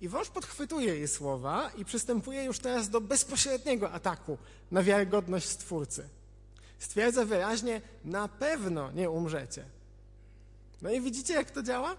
I 0.00 0.08
wąż 0.08 0.28
podchwytuje 0.28 0.94
jej 0.94 1.08
słowa 1.08 1.70
i 1.76 1.84
przystępuje 1.84 2.44
już 2.44 2.58
teraz 2.58 2.90
do 2.90 3.00
bezpośredniego 3.00 3.92
ataku 3.92 4.38
na 4.70 4.82
wiarygodność 4.82 5.48
Stwórcy. 5.48 6.08
Stwierdza 6.78 7.24
wyraźnie, 7.24 7.80
na 8.04 8.28
pewno 8.28 8.92
nie 8.92 9.10
umrzecie. 9.10 9.64
No 10.82 10.90
i 10.90 11.00
widzicie, 11.00 11.34
jak 11.34 11.50
to 11.50 11.62
działa? 11.62 11.96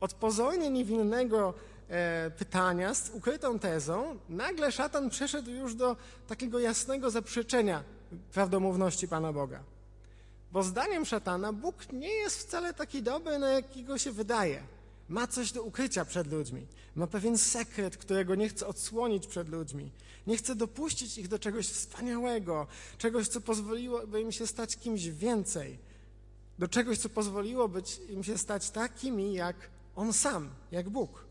Od 0.00 0.14
pozornie 0.14 0.70
niewinnego 0.70 1.54
e, 1.88 2.30
pytania 2.30 2.94
z 2.94 3.10
ukrytą 3.10 3.58
tezą, 3.58 4.18
nagle 4.28 4.72
szatan 4.72 5.10
przeszedł 5.10 5.50
już 5.50 5.74
do 5.74 5.96
takiego 6.26 6.58
jasnego 6.58 7.10
zaprzeczenia 7.10 7.84
prawdomówności 8.32 9.08
Pana 9.08 9.32
Boga. 9.32 9.60
Bo 10.52 10.62
zdaniem 10.62 11.04
szatana 11.04 11.52
Bóg 11.52 11.92
nie 11.92 12.14
jest 12.14 12.38
wcale 12.38 12.74
taki 12.74 13.02
dobry, 13.02 13.38
na 13.38 13.48
jakiego 13.48 13.98
się 13.98 14.12
wydaje. 14.12 14.62
Ma 15.08 15.26
coś 15.26 15.52
do 15.52 15.62
ukrycia 15.62 16.04
przed 16.04 16.32
ludźmi. 16.32 16.66
Ma 16.94 17.06
pewien 17.06 17.38
sekret, 17.38 17.96
którego 17.96 18.34
nie 18.34 18.48
chce 18.48 18.66
odsłonić 18.66 19.26
przed 19.26 19.48
ludźmi. 19.48 19.90
Nie 20.26 20.36
chce 20.36 20.54
dopuścić 20.54 21.18
ich 21.18 21.28
do 21.28 21.38
czegoś 21.38 21.68
wspaniałego, 21.68 22.66
czegoś, 22.98 23.28
co 23.28 23.40
pozwoliłoby 23.40 24.20
im 24.20 24.32
się 24.32 24.46
stać 24.46 24.76
kimś 24.76 25.04
więcej. 25.04 25.78
Do 26.58 26.68
czegoś, 26.68 26.98
co 26.98 27.08
pozwoliłoby 27.08 27.82
im 28.08 28.24
się 28.24 28.38
stać 28.38 28.70
takimi 28.70 29.34
jak 29.34 29.56
On 29.96 30.12
sam, 30.12 30.50
jak 30.72 30.88
Bóg. 30.88 31.24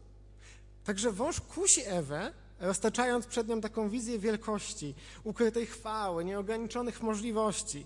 Także 0.84 1.12
wąż 1.12 1.42
kusi 1.42 1.82
Ewę, 1.86 2.34
roztaczając 2.60 3.26
przed 3.26 3.48
nią 3.48 3.62
taką 3.62 3.90
wizję 3.90 4.20
wielkości, 4.20 4.96
ukrytej 5.24 5.66
chwały, 5.66 6.26
nieograniczonych 6.26 7.02
możliwości. 7.02 7.86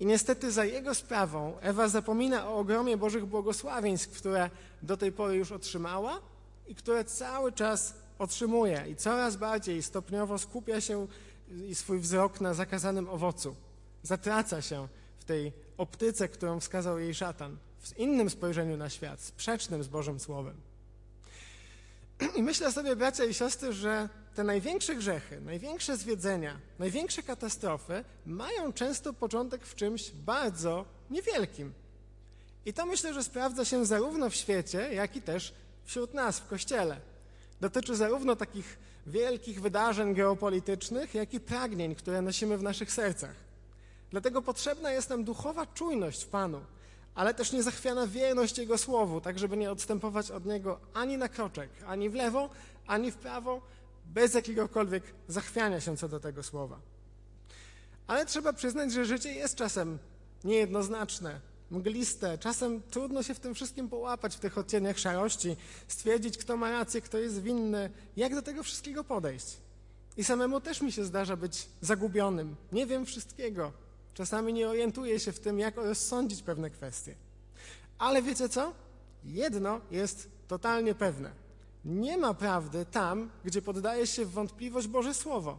I 0.00 0.06
niestety 0.06 0.52
za 0.52 0.64
jego 0.64 0.94
sprawą 0.94 1.58
Ewa 1.60 1.88
zapomina 1.88 2.48
o 2.48 2.56
ogromie 2.56 2.96
Bożych 2.96 3.26
błogosławieństw, 3.26 4.18
które 4.18 4.50
do 4.82 4.96
tej 4.96 5.12
pory 5.12 5.34
już 5.34 5.52
otrzymała 5.52 6.20
i 6.68 6.74
które 6.74 7.04
cały 7.04 7.52
czas 7.52 7.94
otrzymuje 8.18 8.84
i 8.90 8.96
coraz 8.96 9.36
bardziej 9.36 9.82
stopniowo 9.82 10.38
skupia 10.38 10.80
się 10.80 11.06
i 11.68 11.74
swój 11.74 11.98
wzrok 11.98 12.40
na 12.40 12.54
zakazanym 12.54 13.08
owocu. 13.08 13.56
Zatraca 14.02 14.62
się 14.62 14.88
w 15.18 15.24
tej 15.24 15.52
optyce, 15.78 16.28
którą 16.28 16.60
wskazał 16.60 16.98
jej 16.98 17.14
szatan, 17.14 17.56
w 17.78 17.98
innym 17.98 18.30
spojrzeniu 18.30 18.76
na 18.76 18.90
świat, 18.90 19.20
sprzecznym 19.20 19.82
z 19.82 19.88
Bożym 19.88 20.20
Słowem. 20.20 20.54
I 22.36 22.42
myślę 22.42 22.72
sobie, 22.72 22.96
bracia 22.96 23.24
i 23.24 23.34
siostry, 23.34 23.72
że 23.72 24.08
te 24.34 24.44
największe 24.44 24.94
grzechy, 24.94 25.40
największe 25.40 25.96
zwiedzenia, 25.96 26.60
największe 26.78 27.22
katastrofy 27.22 28.04
mają 28.26 28.72
często 28.72 29.12
początek 29.12 29.66
w 29.66 29.74
czymś 29.74 30.10
bardzo 30.10 30.84
niewielkim. 31.10 31.72
I 32.66 32.72
to 32.72 32.86
myślę, 32.86 33.14
że 33.14 33.24
sprawdza 33.24 33.64
się 33.64 33.86
zarówno 33.86 34.30
w 34.30 34.34
świecie, 34.34 34.94
jak 34.94 35.16
i 35.16 35.22
też 35.22 35.54
wśród 35.84 36.14
nas, 36.14 36.38
w 36.38 36.46
Kościele. 36.46 37.00
Dotyczy 37.60 37.96
zarówno 37.96 38.36
takich 38.36 38.78
wielkich 39.06 39.60
wydarzeń 39.60 40.14
geopolitycznych, 40.14 41.14
jak 41.14 41.34
i 41.34 41.40
pragnień, 41.40 41.94
które 41.94 42.22
nosimy 42.22 42.58
w 42.58 42.62
naszych 42.62 42.92
sercach. 42.92 43.34
Dlatego 44.10 44.42
potrzebna 44.42 44.92
jest 44.92 45.10
nam 45.10 45.24
duchowa 45.24 45.66
czujność 45.66 46.24
w 46.24 46.28
Panu, 46.28 46.60
ale 47.18 47.34
też 47.34 47.52
niezachwiana 47.52 48.06
wierność 48.06 48.58
Jego 48.58 48.78
Słowu, 48.78 49.20
tak 49.20 49.38
żeby 49.38 49.56
nie 49.56 49.70
odstępować 49.70 50.30
od 50.30 50.46
Niego 50.46 50.80
ani 50.94 51.18
na 51.18 51.28
kroczek, 51.28 51.70
ani 51.86 52.10
w 52.10 52.14
lewo, 52.14 52.50
ani 52.86 53.10
w 53.10 53.16
prawo, 53.16 53.60
bez 54.06 54.34
jakiegokolwiek 54.34 55.04
zachwiania 55.28 55.80
się 55.80 55.96
co 55.96 56.08
do 56.08 56.20
tego 56.20 56.42
Słowa. 56.42 56.80
Ale 58.06 58.26
trzeba 58.26 58.52
przyznać, 58.52 58.92
że 58.92 59.04
życie 59.04 59.32
jest 59.32 59.54
czasem 59.54 59.98
niejednoznaczne, 60.44 61.40
mgliste. 61.70 62.38
Czasem 62.38 62.82
trudno 62.82 63.22
się 63.22 63.34
w 63.34 63.40
tym 63.40 63.54
wszystkim 63.54 63.88
połapać, 63.88 64.36
w 64.36 64.40
tych 64.40 64.58
odcieniach 64.58 64.98
szarości, 64.98 65.56
stwierdzić, 65.88 66.38
kto 66.38 66.56
ma 66.56 66.70
rację, 66.70 67.00
kto 67.00 67.18
jest 67.18 67.42
winny, 67.42 67.90
jak 68.16 68.34
do 68.34 68.42
tego 68.42 68.62
wszystkiego 68.62 69.04
podejść. 69.04 69.56
I 70.16 70.24
samemu 70.24 70.60
też 70.60 70.80
mi 70.80 70.92
się 70.92 71.04
zdarza 71.04 71.36
być 71.36 71.68
zagubionym. 71.80 72.56
Nie 72.72 72.86
wiem 72.86 73.06
wszystkiego. 73.06 73.87
Czasami 74.18 74.52
nie 74.52 74.68
orientuję 74.68 75.20
się 75.20 75.32
w 75.32 75.40
tym, 75.40 75.58
jak 75.58 75.76
rozsądzić 75.76 76.42
pewne 76.42 76.70
kwestie. 76.70 77.14
Ale 77.98 78.22
wiecie 78.22 78.48
co? 78.48 78.72
Jedno 79.24 79.80
jest 79.90 80.30
totalnie 80.48 80.94
pewne. 80.94 81.30
Nie 81.84 82.18
ma 82.18 82.34
prawdy 82.34 82.86
tam, 82.86 83.30
gdzie 83.44 83.62
poddaje 83.62 84.06
się 84.06 84.24
w 84.24 84.30
wątpliwość 84.30 84.88
Boże 84.88 85.14
Słowo. 85.14 85.58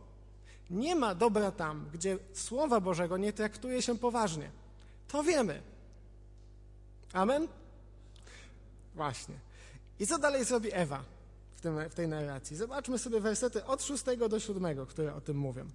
Nie 0.70 0.96
ma 0.96 1.16
dobra 1.16 1.52
tam, 1.52 1.90
gdzie 1.94 2.18
Słowa 2.34 2.80
Bożego 2.80 3.18
nie 3.18 3.34
traktuje 3.34 3.82
się 3.82 3.98
poważnie. 3.98 4.52
To 5.08 5.24
wiemy. 5.24 5.62
Amen? 7.14 7.48
Właśnie. 8.96 9.36
I 10.00 10.08
co 10.08 10.18
dalej 10.18 10.46
zrobi 10.46 10.70
Ewa 10.74 11.04
w, 11.56 11.62
tym, 11.62 11.90
w 11.90 11.96
tej 11.96 12.08
narracji? 12.08 12.58
Zobaczmy 12.58 12.98
sobie 12.98 13.20
wersety 13.20 13.66
od 13.66 13.84
6 13.84 14.04
do 14.30 14.40
7, 14.40 14.86
które 14.86 15.16
o 15.16 15.22
tym 15.22 15.38
mówią. 15.38 15.66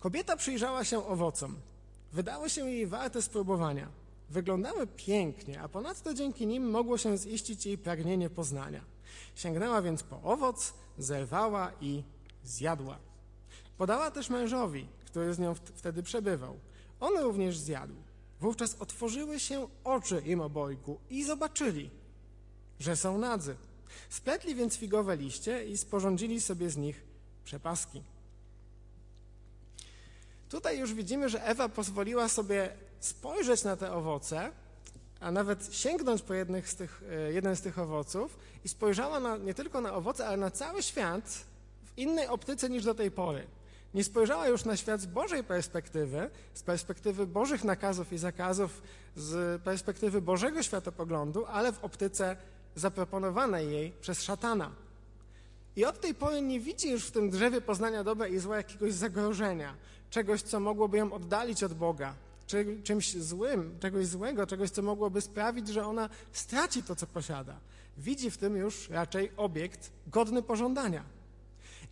Kobieta 0.00 0.36
przyjrzała 0.36 0.84
się 0.84 1.06
owocom. 1.06 1.56
Wydało 2.12 2.48
się 2.48 2.70
jej 2.70 2.86
warte 2.86 3.22
spróbowania. 3.22 3.88
Wyglądały 4.30 4.86
pięknie, 4.86 5.60
a 5.60 5.68
ponadto 5.68 6.14
dzięki 6.14 6.46
nim 6.46 6.70
mogło 6.70 6.98
się 6.98 7.18
ziścić 7.18 7.66
jej 7.66 7.78
pragnienie 7.78 8.30
poznania. 8.30 8.84
Sięgnęła 9.34 9.82
więc 9.82 10.02
po 10.02 10.22
owoc, 10.22 10.72
zerwała 10.98 11.72
i 11.80 12.02
zjadła. 12.44 12.98
Podała 13.78 14.10
też 14.10 14.30
mężowi, 14.30 14.88
który 15.06 15.34
z 15.34 15.38
nią 15.38 15.54
wtedy 15.54 16.02
przebywał. 16.02 16.58
On 17.00 17.18
również 17.18 17.58
zjadł. 17.58 17.94
Wówczas 18.40 18.76
otworzyły 18.80 19.40
się 19.40 19.68
oczy 19.84 20.22
im 20.26 20.40
obojgu 20.40 20.98
i 21.10 21.24
zobaczyli, 21.24 21.90
że 22.80 22.96
są 22.96 23.18
nadzy. 23.18 23.56
Spletli 24.08 24.54
więc 24.54 24.76
figowe 24.76 25.16
liście 25.16 25.64
i 25.64 25.78
sporządzili 25.78 26.40
sobie 26.40 26.70
z 26.70 26.76
nich 26.76 27.04
przepaski. 27.44 28.02
Tutaj 30.48 30.78
już 30.78 30.94
widzimy, 30.94 31.28
że 31.28 31.44
Ewa 31.44 31.68
pozwoliła 31.68 32.28
sobie 32.28 32.68
spojrzeć 33.00 33.64
na 33.64 33.76
te 33.76 33.92
owoce, 33.92 34.52
a 35.20 35.30
nawet 35.30 35.74
sięgnąć 35.74 36.22
po 36.22 36.34
jednych 36.34 36.68
z 36.68 36.74
tych, 36.74 37.02
e, 37.10 37.32
jeden 37.32 37.56
z 37.56 37.60
tych 37.60 37.78
owoców 37.78 38.38
i 38.64 38.68
spojrzała 38.68 39.20
na, 39.20 39.36
nie 39.36 39.54
tylko 39.54 39.80
na 39.80 39.94
owoce, 39.94 40.26
ale 40.26 40.36
na 40.36 40.50
cały 40.50 40.82
świat 40.82 41.44
w 41.84 41.98
innej 41.98 42.26
optyce 42.26 42.70
niż 42.70 42.84
do 42.84 42.94
tej 42.94 43.10
pory. 43.10 43.46
Nie 43.94 44.04
spojrzała 44.04 44.48
już 44.48 44.64
na 44.64 44.76
świat 44.76 45.00
z 45.00 45.06
Bożej 45.06 45.44
perspektywy, 45.44 46.30
z 46.54 46.62
perspektywy 46.62 47.26
Bożych 47.26 47.64
nakazów 47.64 48.12
i 48.12 48.18
zakazów, 48.18 48.82
z 49.16 49.62
perspektywy 49.62 50.20
Bożego 50.22 50.62
światopoglądu, 50.62 51.46
ale 51.46 51.72
w 51.72 51.84
optyce 51.84 52.36
zaproponowanej 52.74 53.72
jej 53.72 53.92
przez 54.00 54.22
szatana. 54.22 54.70
I 55.76 55.84
od 55.84 56.00
tej 56.00 56.14
pory 56.14 56.42
nie 56.42 56.60
widzi 56.60 56.90
już 56.90 57.04
w 57.04 57.10
tym 57.10 57.30
drzewie 57.30 57.60
poznania 57.60 58.04
dobra 58.04 58.26
i 58.26 58.38
zła 58.38 58.56
jakiegoś 58.56 58.92
zagrożenia, 58.92 59.74
czegoś, 60.10 60.42
co 60.42 60.60
mogłoby 60.60 60.98
ją 60.98 61.12
oddalić 61.12 61.64
od 61.64 61.74
Boga, 61.74 62.14
czy, 62.46 62.80
czymś 62.84 63.16
złym, 63.16 63.76
czegoś 63.80 64.06
złego, 64.06 64.46
czegoś, 64.46 64.70
co 64.70 64.82
mogłoby 64.82 65.20
sprawić, 65.20 65.68
że 65.68 65.86
ona 65.86 66.08
straci 66.32 66.82
to, 66.82 66.96
co 66.96 67.06
posiada. 67.06 67.56
Widzi 67.98 68.30
w 68.30 68.38
tym 68.38 68.56
już 68.56 68.90
raczej 68.90 69.30
obiekt 69.36 69.90
godny 70.06 70.42
pożądania. 70.42 71.04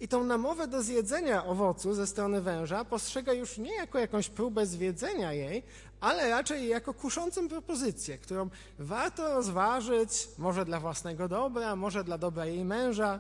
I 0.00 0.08
tą 0.08 0.25
namowę 0.25 0.68
do 0.68 0.82
zjedzenia 0.82 1.44
owocu 1.44 1.94
ze 1.94 2.06
strony 2.06 2.40
węża 2.40 2.85
postrzega 2.85 3.32
już 3.32 3.58
nie 3.58 3.75
jako 3.75 3.99
jakąś 3.99 4.28
próbę 4.28 4.66
zwiedzenia 4.66 5.32
jej, 5.32 5.62
ale 6.00 6.30
raczej 6.30 6.68
jako 6.68 6.94
kuszącą 6.94 7.49
propozycję, 7.49 8.18
którą 8.18 8.50
warto 8.78 9.35
rozważyć, 9.35 10.28
może 10.38 10.64
dla 10.64 10.80
własnego 10.80 11.28
dobra, 11.28 11.76
może 11.76 12.04
dla 12.04 12.18
dobra 12.18 12.46
jej 12.46 12.64
męża. 12.64 13.18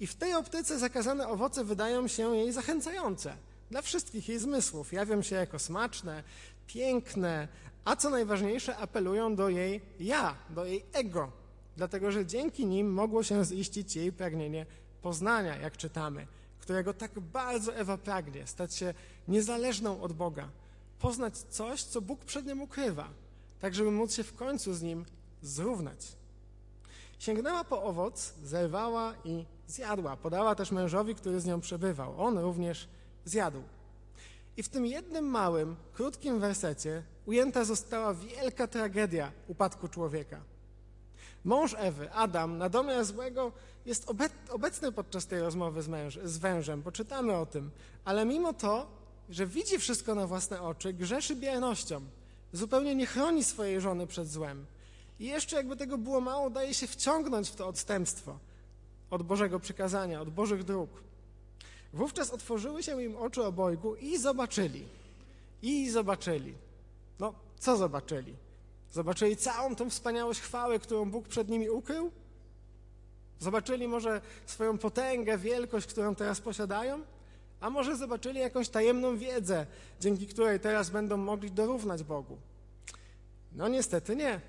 I 0.00 0.06
w 0.06 0.14
tej 0.14 0.34
optyce 0.34 0.78
zakazane 0.78 1.28
owoce 1.28 1.64
wydają 1.64 2.08
się 2.08 2.36
jej 2.36 2.52
zachęcające. 2.52 3.36
Dla 3.74 3.82
wszystkich 3.82 4.28
jej 4.28 4.38
zmysłów 4.38 4.92
jawią 4.92 5.22
się 5.22 5.36
jako 5.36 5.58
smaczne, 5.58 6.22
piękne, 6.66 7.48
a 7.84 7.96
co 7.96 8.10
najważniejsze, 8.10 8.76
apelują 8.76 9.36
do 9.36 9.48
jej 9.48 9.80
ja, 10.00 10.36
do 10.50 10.64
jej 10.64 10.84
ego, 10.92 11.32
dlatego 11.76 12.12
że 12.12 12.26
dzięki 12.26 12.66
nim 12.66 12.92
mogło 12.92 13.22
się 13.22 13.44
ziścić 13.44 13.96
jej 13.96 14.12
pragnienie 14.12 14.66
poznania, 15.02 15.56
jak 15.56 15.76
czytamy, 15.76 16.26
którego 16.60 16.94
tak 16.94 17.20
bardzo 17.20 17.74
Ewa 17.74 17.98
pragnie, 17.98 18.46
stać 18.46 18.74
się 18.74 18.94
niezależną 19.28 20.02
od 20.02 20.12
Boga, 20.12 20.48
poznać 20.98 21.38
coś, 21.38 21.82
co 21.82 22.00
Bóg 22.00 22.24
przed 22.24 22.46
nią 22.46 22.60
ukrywa, 22.60 23.08
tak 23.60 23.74
żeby 23.74 23.90
móc 23.90 24.14
się 24.14 24.22
w 24.22 24.34
końcu 24.34 24.74
z 24.74 24.82
nim 24.82 25.04
zrównać. 25.42 26.16
Sięgnęła 27.18 27.64
po 27.64 27.82
owoc, 27.82 28.34
zerwała 28.44 29.14
i 29.24 29.44
zjadła. 29.66 30.16
Podała 30.16 30.54
też 30.54 30.70
mężowi, 30.70 31.14
który 31.14 31.40
z 31.40 31.46
nią 31.46 31.60
przebywał. 31.60 32.20
On 32.20 32.38
również 32.38 32.88
zjadł. 33.24 33.62
I 34.56 34.62
w 34.62 34.68
tym 34.68 34.86
jednym 34.86 35.24
małym, 35.24 35.76
krótkim 35.92 36.40
wersecie 36.40 37.02
ujęta 37.26 37.64
została 37.64 38.14
wielka 38.14 38.66
tragedia 38.66 39.32
upadku 39.48 39.88
człowieka. 39.88 40.40
Mąż 41.44 41.74
Ewy, 41.78 42.12
Adam, 42.12 42.58
na 42.58 42.68
domiar 42.68 43.04
złego 43.04 43.52
jest 43.86 44.10
obecny 44.50 44.92
podczas 44.92 45.26
tej 45.26 45.40
rozmowy 45.40 45.82
z, 45.82 45.88
męż, 45.88 46.18
z 46.24 46.38
wężem, 46.38 46.82
bo 46.82 46.92
czytamy 46.92 47.36
o 47.36 47.46
tym, 47.46 47.70
ale 48.04 48.24
mimo 48.24 48.52
to, 48.52 48.86
że 49.30 49.46
widzi 49.46 49.78
wszystko 49.78 50.14
na 50.14 50.26
własne 50.26 50.62
oczy, 50.62 50.92
grzeszy 50.92 51.36
biernością, 51.36 52.00
zupełnie 52.52 52.94
nie 52.94 53.06
chroni 53.06 53.44
swojej 53.44 53.80
żony 53.80 54.06
przed 54.06 54.28
złem. 54.28 54.66
I 55.20 55.24
jeszcze 55.24 55.56
jakby 55.56 55.76
tego 55.76 55.98
było 55.98 56.20
mało, 56.20 56.50
daje 56.50 56.74
się 56.74 56.86
wciągnąć 56.86 57.50
w 57.50 57.54
to 57.54 57.68
odstępstwo 57.68 58.38
od 59.10 59.22
Bożego 59.22 59.60
przykazania, 59.60 60.20
od 60.20 60.30
Bożych 60.30 60.64
dróg. 60.64 60.90
Wówczas 61.94 62.30
otworzyły 62.30 62.82
się 62.82 63.02
im 63.02 63.16
oczy 63.16 63.44
obojgu 63.44 63.94
i 63.94 64.18
zobaczyli. 64.18 64.84
I 65.62 65.90
zobaczyli. 65.90 66.54
No, 67.18 67.34
co 67.58 67.76
zobaczyli? 67.76 68.34
Zobaczyli 68.92 69.36
całą 69.36 69.76
tą 69.76 69.90
wspaniałość 69.90 70.40
chwały, 70.40 70.78
którą 70.78 71.10
Bóg 71.10 71.28
przed 71.28 71.48
nimi 71.48 71.70
ukrył? 71.70 72.10
Zobaczyli 73.38 73.88
może 73.88 74.20
swoją 74.46 74.78
potęgę, 74.78 75.38
wielkość, 75.38 75.86
którą 75.86 76.14
teraz 76.14 76.40
posiadają? 76.40 77.00
A 77.60 77.70
może 77.70 77.96
zobaczyli 77.96 78.40
jakąś 78.40 78.68
tajemną 78.68 79.16
wiedzę, 79.16 79.66
dzięki 80.00 80.26
której 80.26 80.60
teraz 80.60 80.90
będą 80.90 81.16
mogli 81.16 81.50
dorównać 81.50 82.02
Bogu? 82.04 82.38
No 83.52 83.68
niestety 83.68 84.16
nie. 84.16 84.40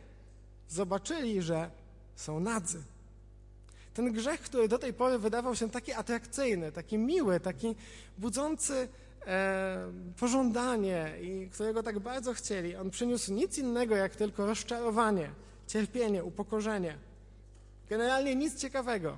Zobaczyli, 0.69 1.41
że 1.41 1.71
są 2.15 2.39
nadzy. 2.39 2.83
Ten 3.95 4.11
grzech, 4.11 4.41
który 4.41 4.67
do 4.67 4.77
tej 4.77 4.93
pory 4.93 5.19
wydawał 5.19 5.55
się 5.55 5.69
taki 5.69 5.93
atrakcyjny, 5.93 6.71
taki 6.71 6.97
miły, 6.97 7.39
taki 7.39 7.75
budzący 8.17 8.87
e, 9.27 9.91
pożądanie 10.19 11.13
i 11.21 11.49
którego 11.49 11.83
tak 11.83 11.99
bardzo 11.99 12.33
chcieli, 12.33 12.75
on 12.75 12.89
przyniósł 12.89 13.33
nic 13.33 13.57
innego 13.57 13.95
jak 13.95 14.15
tylko 14.15 14.45
rozczarowanie, 14.45 15.29
cierpienie, 15.67 16.23
upokorzenie. 16.23 16.97
Generalnie 17.89 18.35
nic 18.35 18.55
ciekawego. 18.55 19.17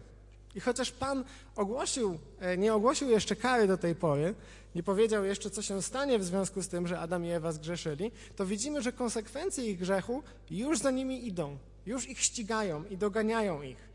I 0.55 0.60
chociaż 0.60 0.91
Pan 0.91 1.24
ogłosił, 1.55 2.17
e, 2.39 2.57
nie 2.57 2.74
ogłosił 2.74 3.10
jeszcze 3.10 3.36
kary 3.36 3.67
do 3.67 3.77
tej 3.77 3.96
pory, 3.96 4.36
nie 4.75 4.84
powiedział 4.84 5.25
jeszcze, 5.25 5.50
co 5.50 5.62
się 5.62 5.81
stanie 5.81 6.19
w 6.19 6.24
związku 6.24 6.62
z 6.62 6.67
tym, 6.67 6.88
że 6.88 7.00
Adam 7.00 7.25
i 7.25 7.29
Ewa 7.29 7.51
zgrzeszyli, 7.51 8.12
to 8.36 8.46
widzimy, 8.46 8.81
że 8.81 8.91
konsekwencje 8.91 9.72
ich 9.72 9.79
grzechu 9.79 10.24
już 10.51 10.79
za 10.79 10.91
nimi 10.91 11.27
idą, 11.27 11.57
już 11.86 12.10
ich 12.10 12.19
ścigają 12.19 12.84
i 12.86 12.98
doganiają 12.98 13.62
ich. 13.62 13.87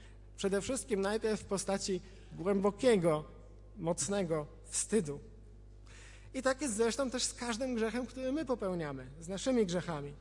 Przede 0.42 0.60
wszystkim 0.60 1.00
najpierw 1.00 1.40
w 1.40 1.44
postaci 1.44 2.00
głębokiego, 2.32 3.24
mocnego 3.78 4.46
wstydu. 4.64 5.20
I 6.34 6.42
tak 6.42 6.62
jest 6.62 6.76
zresztą 6.76 7.10
też 7.10 7.22
z 7.22 7.34
każdym 7.34 7.74
grzechem, 7.74 8.06
który 8.06 8.32
my 8.32 8.44
popełniamy, 8.44 9.06
z 9.20 9.28
naszymi 9.28 9.66
grzechami. 9.66 10.12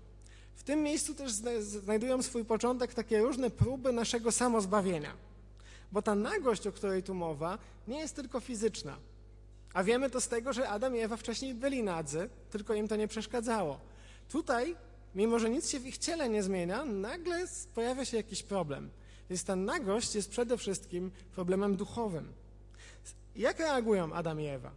W 0.55 0.63
tym 0.63 0.83
miejscu 0.83 1.13
też 1.13 1.31
znajdują 1.59 2.21
swój 2.21 2.45
początek 2.45 2.93
takie 2.93 3.19
różne 3.19 3.49
próby 3.49 3.93
naszego 3.93 4.31
samozbawienia. 4.31 5.13
Bo 5.91 6.01
ta 6.01 6.15
nagość, 6.15 6.67
o 6.67 6.71
której 6.71 7.03
tu 7.03 7.13
mowa, 7.13 7.57
nie 7.87 7.99
jest 7.99 8.15
tylko 8.15 8.39
fizyczna. 8.39 8.97
A 9.73 9.83
wiemy 9.83 10.09
to 10.09 10.21
z 10.21 10.27
tego, 10.27 10.53
że 10.53 10.69
Adam 10.69 10.95
i 10.95 10.99
Ewa 10.99 11.17
wcześniej 11.17 11.53
byli 11.53 11.83
nadzy, 11.83 12.29
tylko 12.49 12.73
im 12.73 12.87
to 12.87 12.95
nie 12.95 13.07
przeszkadzało. 13.07 13.79
Tutaj, 14.29 14.75
mimo 15.15 15.39
że 15.39 15.49
nic 15.49 15.69
się 15.69 15.79
w 15.79 15.87
ich 15.87 15.97
ciele 15.97 16.29
nie 16.29 16.43
zmienia, 16.43 16.85
nagle 16.85 17.45
pojawia 17.75 18.05
się 18.05 18.17
jakiś 18.17 18.43
problem. 18.43 18.89
Więc 19.29 19.43
ta 19.43 19.55
nagość 19.55 20.15
jest 20.15 20.29
przede 20.29 20.57
wszystkim 20.57 21.11
problemem 21.35 21.75
duchowym. 21.75 22.33
Jak 23.35 23.59
reagują 23.59 24.13
Adam 24.13 24.41
i 24.41 24.45
Ewa? 24.45 24.71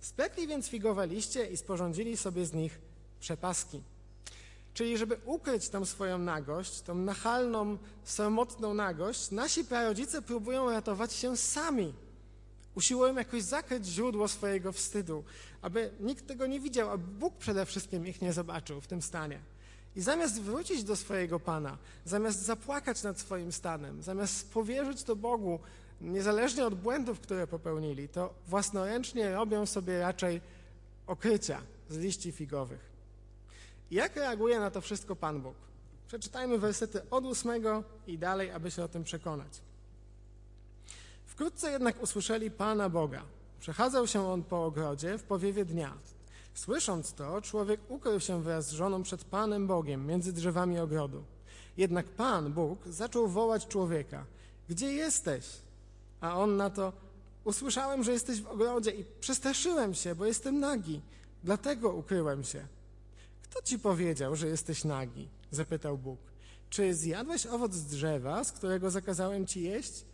Spletli 0.00 0.46
więc 0.46 0.68
figowe 0.68 1.06
liście 1.06 1.46
i 1.46 1.56
sporządzili 1.56 2.16
sobie 2.16 2.46
z 2.46 2.52
nich 2.52 2.80
przepaski. 3.20 3.82
Czyli 4.74 4.98
żeby 4.98 5.18
ukryć 5.24 5.68
tą 5.68 5.84
swoją 5.84 6.18
nagość, 6.18 6.80
tą 6.80 6.94
nachalną, 6.94 7.78
samotną 8.04 8.74
nagość, 8.74 9.30
nasi 9.30 9.64
prarodzice 9.64 10.22
próbują 10.22 10.70
ratować 10.70 11.12
się 11.12 11.36
sami. 11.36 11.94
Usiłują 12.74 13.14
jakoś 13.14 13.42
zakryć 13.42 13.86
źródło 13.86 14.28
swojego 14.28 14.72
wstydu, 14.72 15.24
aby 15.62 15.90
nikt 16.00 16.26
tego 16.26 16.46
nie 16.46 16.60
widział, 16.60 16.90
aby 16.90 17.06
Bóg 17.06 17.36
przede 17.36 17.66
wszystkim 17.66 18.06
ich 18.06 18.22
nie 18.22 18.32
zobaczył 18.32 18.80
w 18.80 18.86
tym 18.86 19.02
stanie. 19.02 19.40
I 19.96 20.00
zamiast 20.00 20.42
wrócić 20.42 20.84
do 20.84 20.96
swojego 20.96 21.40
Pana, 21.40 21.78
zamiast 22.04 22.42
zapłakać 22.42 23.02
nad 23.02 23.18
swoim 23.18 23.52
stanem, 23.52 24.02
zamiast 24.02 24.52
powierzyć 24.52 25.02
to 25.02 25.16
Bogu, 25.16 25.60
niezależnie 26.00 26.66
od 26.66 26.74
błędów, 26.74 27.20
które 27.20 27.46
popełnili, 27.46 28.08
to 28.08 28.34
własnoręcznie 28.46 29.32
robią 29.32 29.66
sobie 29.66 30.00
raczej 30.00 30.40
okrycia 31.06 31.62
z 31.88 31.98
liści 31.98 32.32
figowych. 32.32 32.90
Jak 33.90 34.16
reaguje 34.16 34.60
na 34.60 34.70
to 34.70 34.80
wszystko 34.80 35.16
Pan 35.16 35.42
Bóg? 35.42 35.54
Przeczytajmy 36.08 36.58
wersety 36.58 37.10
od 37.10 37.24
ósmego 37.24 37.84
i 38.06 38.18
dalej, 38.18 38.50
aby 38.50 38.70
się 38.70 38.84
o 38.84 38.88
tym 38.88 39.04
przekonać. 39.04 39.60
Wkrótce 41.26 41.70
jednak 41.70 42.02
usłyszeli 42.02 42.50
Pana 42.50 42.88
Boga. 42.88 43.22
Przechadzał 43.60 44.06
się 44.06 44.28
on 44.28 44.42
po 44.42 44.64
ogrodzie 44.64 45.18
w 45.18 45.22
powiewie 45.22 45.64
dnia. 45.64 45.94
Słysząc 46.60 47.12
to, 47.12 47.42
człowiek 47.42 47.80
ukrył 47.88 48.20
się 48.20 48.42
wraz 48.42 48.66
z 48.66 48.72
żoną 48.72 49.02
przed 49.02 49.24
Panem 49.24 49.66
Bogiem 49.66 50.06
między 50.06 50.32
drzewami 50.32 50.78
ogrodu. 50.78 51.24
Jednak 51.76 52.06
Pan 52.06 52.52
Bóg 52.52 52.78
zaczął 52.86 53.28
wołać 53.28 53.66
człowieka: 53.66 54.24
Gdzie 54.68 54.92
jesteś? 54.92 55.46
A 56.20 56.36
on 56.36 56.56
na 56.56 56.70
to: 56.70 56.92
Usłyszałem, 57.44 58.04
że 58.04 58.12
jesteś 58.12 58.42
w 58.42 58.46
ogrodzie 58.46 58.90
i 58.90 59.04
przestraszyłem 59.20 59.94
się, 59.94 60.14
bo 60.14 60.26
jestem 60.26 60.60
nagi. 60.60 61.00
Dlatego 61.44 61.92
ukryłem 61.92 62.44
się. 62.44 62.66
Kto 63.42 63.62
ci 63.62 63.78
powiedział, 63.78 64.36
że 64.36 64.48
jesteś 64.48 64.84
nagi? 64.84 65.28
zapytał 65.50 65.98
Bóg. 65.98 66.18
Czy 66.70 66.94
zjadłeś 66.94 67.46
owoc 67.46 67.72
z 67.72 67.86
drzewa, 67.86 68.44
z 68.44 68.52
którego 68.52 68.90
zakazałem 68.90 69.46
ci 69.46 69.62
jeść? 69.62 70.04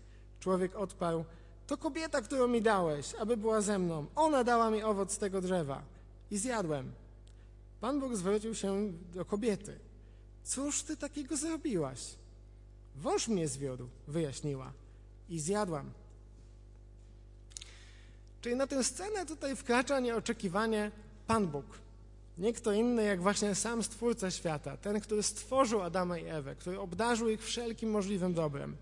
Człowiek 0.41 0.77
odparł: 0.77 1.25
To 1.67 1.77
kobieta, 1.77 2.21
którą 2.21 2.49
mi 2.49 2.63
dałeś, 2.63 3.15
aby 3.15 3.37
była 3.37 3.61
ze 3.61 3.79
mną. 3.79 4.07
Ona 4.15 4.45
dała 4.45 4.71
mi 4.71 4.83
owoc 4.83 5.13
z 5.13 5.19
tego 5.19 5.41
drzewa 5.41 5.96
i 6.31 6.39
zjadłem. 6.39 6.93
Pan 7.81 8.01
Bóg 8.01 8.17
zwrócił 8.17 8.55
się 8.55 8.93
do 9.15 9.25
kobiety. 9.25 9.79
Cóż 10.45 10.83
ty 10.83 10.97
takiego 10.97 11.37
zrobiłaś? 11.37 12.01
Wąż 12.97 13.29
mnie 13.29 13.49
zwiódł, 13.49 13.89
wyjaśniła, 14.09 14.73
i 15.29 15.41
zjadłam. 15.41 15.91
Czyli 18.41 18.57
na 18.57 18.67
tę 18.67 18.85
scenę 18.85 19.27
tutaj 19.27 19.57
wkracza 19.57 20.01
nieoczekiwanie 20.01 20.91
Pan 21.27 21.47
Bóg. 21.47 21.65
Nie 22.39 22.53
kto 22.53 22.73
inny, 22.73 23.05
jak 23.05 23.23
właśnie 23.23 23.55
sam 23.55 23.83
Stwórca 23.83 24.31
świata, 24.31 24.77
ten, 24.77 25.01
który 25.01 25.23
stworzył 25.23 25.83
Adama 25.83 26.19
i 26.19 26.27
Ewę, 26.27 26.55
który 26.55 26.81
obdarzył 26.81 27.29
ich 27.29 27.45
wszelkim 27.45 27.91
możliwym 27.91 28.35
dobrem. 28.35 28.77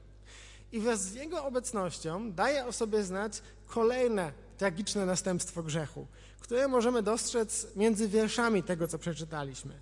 I 0.73 0.81
wraz 0.81 1.03
z 1.03 1.15
Jego 1.15 1.45
obecnością 1.45 2.33
daje 2.33 2.67
o 2.67 2.73
sobie 2.73 3.05
znać 3.05 3.43
kolejne 3.67 4.33
tragiczne 4.59 5.07
następstwo 5.07 5.63
grzechu, 5.63 6.07
które 6.45 6.69
możemy 6.69 7.03
dostrzec 7.03 7.67
między 7.77 8.09
wierszami 8.09 8.63
tego, 8.63 8.89
co 8.89 8.99
przeczytaliśmy. 8.99 9.75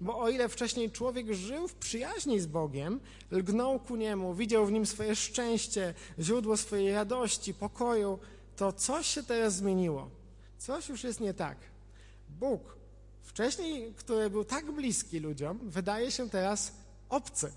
Bo 0.00 0.18
o 0.18 0.28
ile 0.28 0.48
wcześniej 0.48 0.90
człowiek 0.90 1.32
żył 1.32 1.68
w 1.68 1.74
przyjaźni 1.74 2.40
z 2.40 2.46
Bogiem, 2.46 3.00
lgnął 3.30 3.78
ku 3.78 3.96
Niemu, 3.96 4.34
widział 4.34 4.66
w 4.66 4.72
Nim 4.72 4.86
swoje 4.86 5.16
szczęście, 5.16 5.94
źródło 6.18 6.56
swojej 6.56 6.92
radości, 6.92 7.54
pokoju, 7.54 8.18
to 8.56 8.72
coś 8.72 9.06
się 9.06 9.22
teraz 9.22 9.54
zmieniło. 9.54 10.10
Coś 10.58 10.88
już 10.88 11.04
jest 11.04 11.20
nie 11.20 11.34
tak. 11.34 11.58
Bóg, 12.28 12.76
wcześniej, 13.22 13.94
który 13.96 14.30
był 14.30 14.44
tak 14.44 14.72
bliski 14.72 15.20
ludziom, 15.20 15.58
wydaje 15.62 16.10
się 16.10 16.30
teraz 16.30 16.72
obcy. 17.08 17.52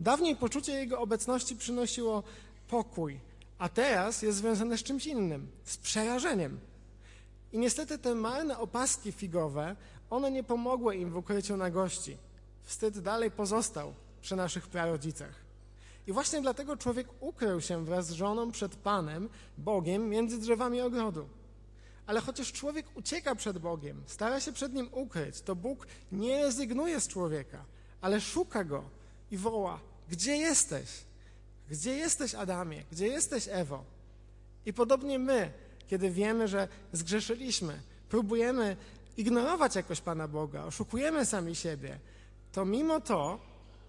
Dawniej 0.00 0.36
poczucie 0.36 0.72
Jego 0.72 1.00
obecności 1.00 1.56
przynosiło 1.56 2.22
pokój, 2.68 3.20
a 3.58 3.68
teraz 3.68 4.22
jest 4.22 4.38
związane 4.38 4.78
z 4.78 4.82
czymś 4.82 5.06
innym, 5.06 5.48
z 5.64 5.76
przerażeniem. 5.76 6.71
I 7.52 7.58
niestety 7.58 7.98
te 7.98 8.14
marne 8.14 8.58
opaski 8.58 9.12
figowe, 9.12 9.76
one 10.10 10.30
nie 10.30 10.44
pomogły 10.44 10.96
im 10.96 11.10
w 11.10 11.16
ukryciu 11.16 11.56
nagości. 11.56 12.16
Wstyd 12.62 12.98
dalej 12.98 13.30
pozostał 13.30 13.94
przy 14.20 14.36
naszych 14.36 14.68
prarodzicach. 14.68 15.34
I 16.06 16.12
właśnie 16.12 16.40
dlatego 16.40 16.76
człowiek 16.76 17.08
ukrył 17.20 17.60
się 17.60 17.84
wraz 17.84 18.06
z 18.06 18.12
żoną 18.12 18.52
przed 18.52 18.76
Panem, 18.76 19.28
Bogiem, 19.58 20.08
między 20.08 20.38
drzewami 20.38 20.80
ogrodu. 20.80 21.28
Ale 22.06 22.20
chociaż 22.20 22.52
człowiek 22.52 22.86
ucieka 22.94 23.34
przed 23.34 23.58
Bogiem, 23.58 24.02
stara 24.06 24.40
się 24.40 24.52
przed 24.52 24.74
nim 24.74 24.88
ukryć, 24.92 25.40
to 25.40 25.56
Bóg 25.56 25.86
nie 26.12 26.42
rezygnuje 26.42 27.00
z 27.00 27.08
człowieka, 27.08 27.64
ale 28.00 28.20
szuka 28.20 28.64
go 28.64 28.84
i 29.30 29.36
woła: 29.36 29.80
Gdzie 30.08 30.36
jesteś? 30.36 30.88
Gdzie 31.70 31.96
jesteś, 31.96 32.34
Adamie? 32.34 32.84
Gdzie 32.92 33.06
jesteś, 33.06 33.48
Ewo? 33.50 33.84
I 34.66 34.72
podobnie 34.72 35.18
my, 35.18 35.52
kiedy 35.92 36.10
wiemy, 36.10 36.48
że 36.48 36.68
zgrzeszyliśmy, 36.92 37.80
próbujemy 38.08 38.76
ignorować 39.16 39.76
jakoś 39.76 40.00
Pana 40.00 40.28
Boga, 40.28 40.64
oszukujemy 40.64 41.26
sami 41.26 41.54
siebie, 41.54 41.98
to 42.52 42.64
mimo 42.64 43.00
to, 43.00 43.38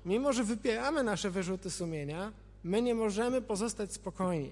mimo 0.06 0.34
że 0.34 0.44
wypieramy 0.44 1.04
nasze 1.04 1.30
wyrzuty 1.30 1.72
sumienia, 1.72 2.32
my 2.64 2.82
nie 2.82 2.96
możemy 2.96 3.42
pozostać 3.42 3.94
spokojni. 3.94 4.52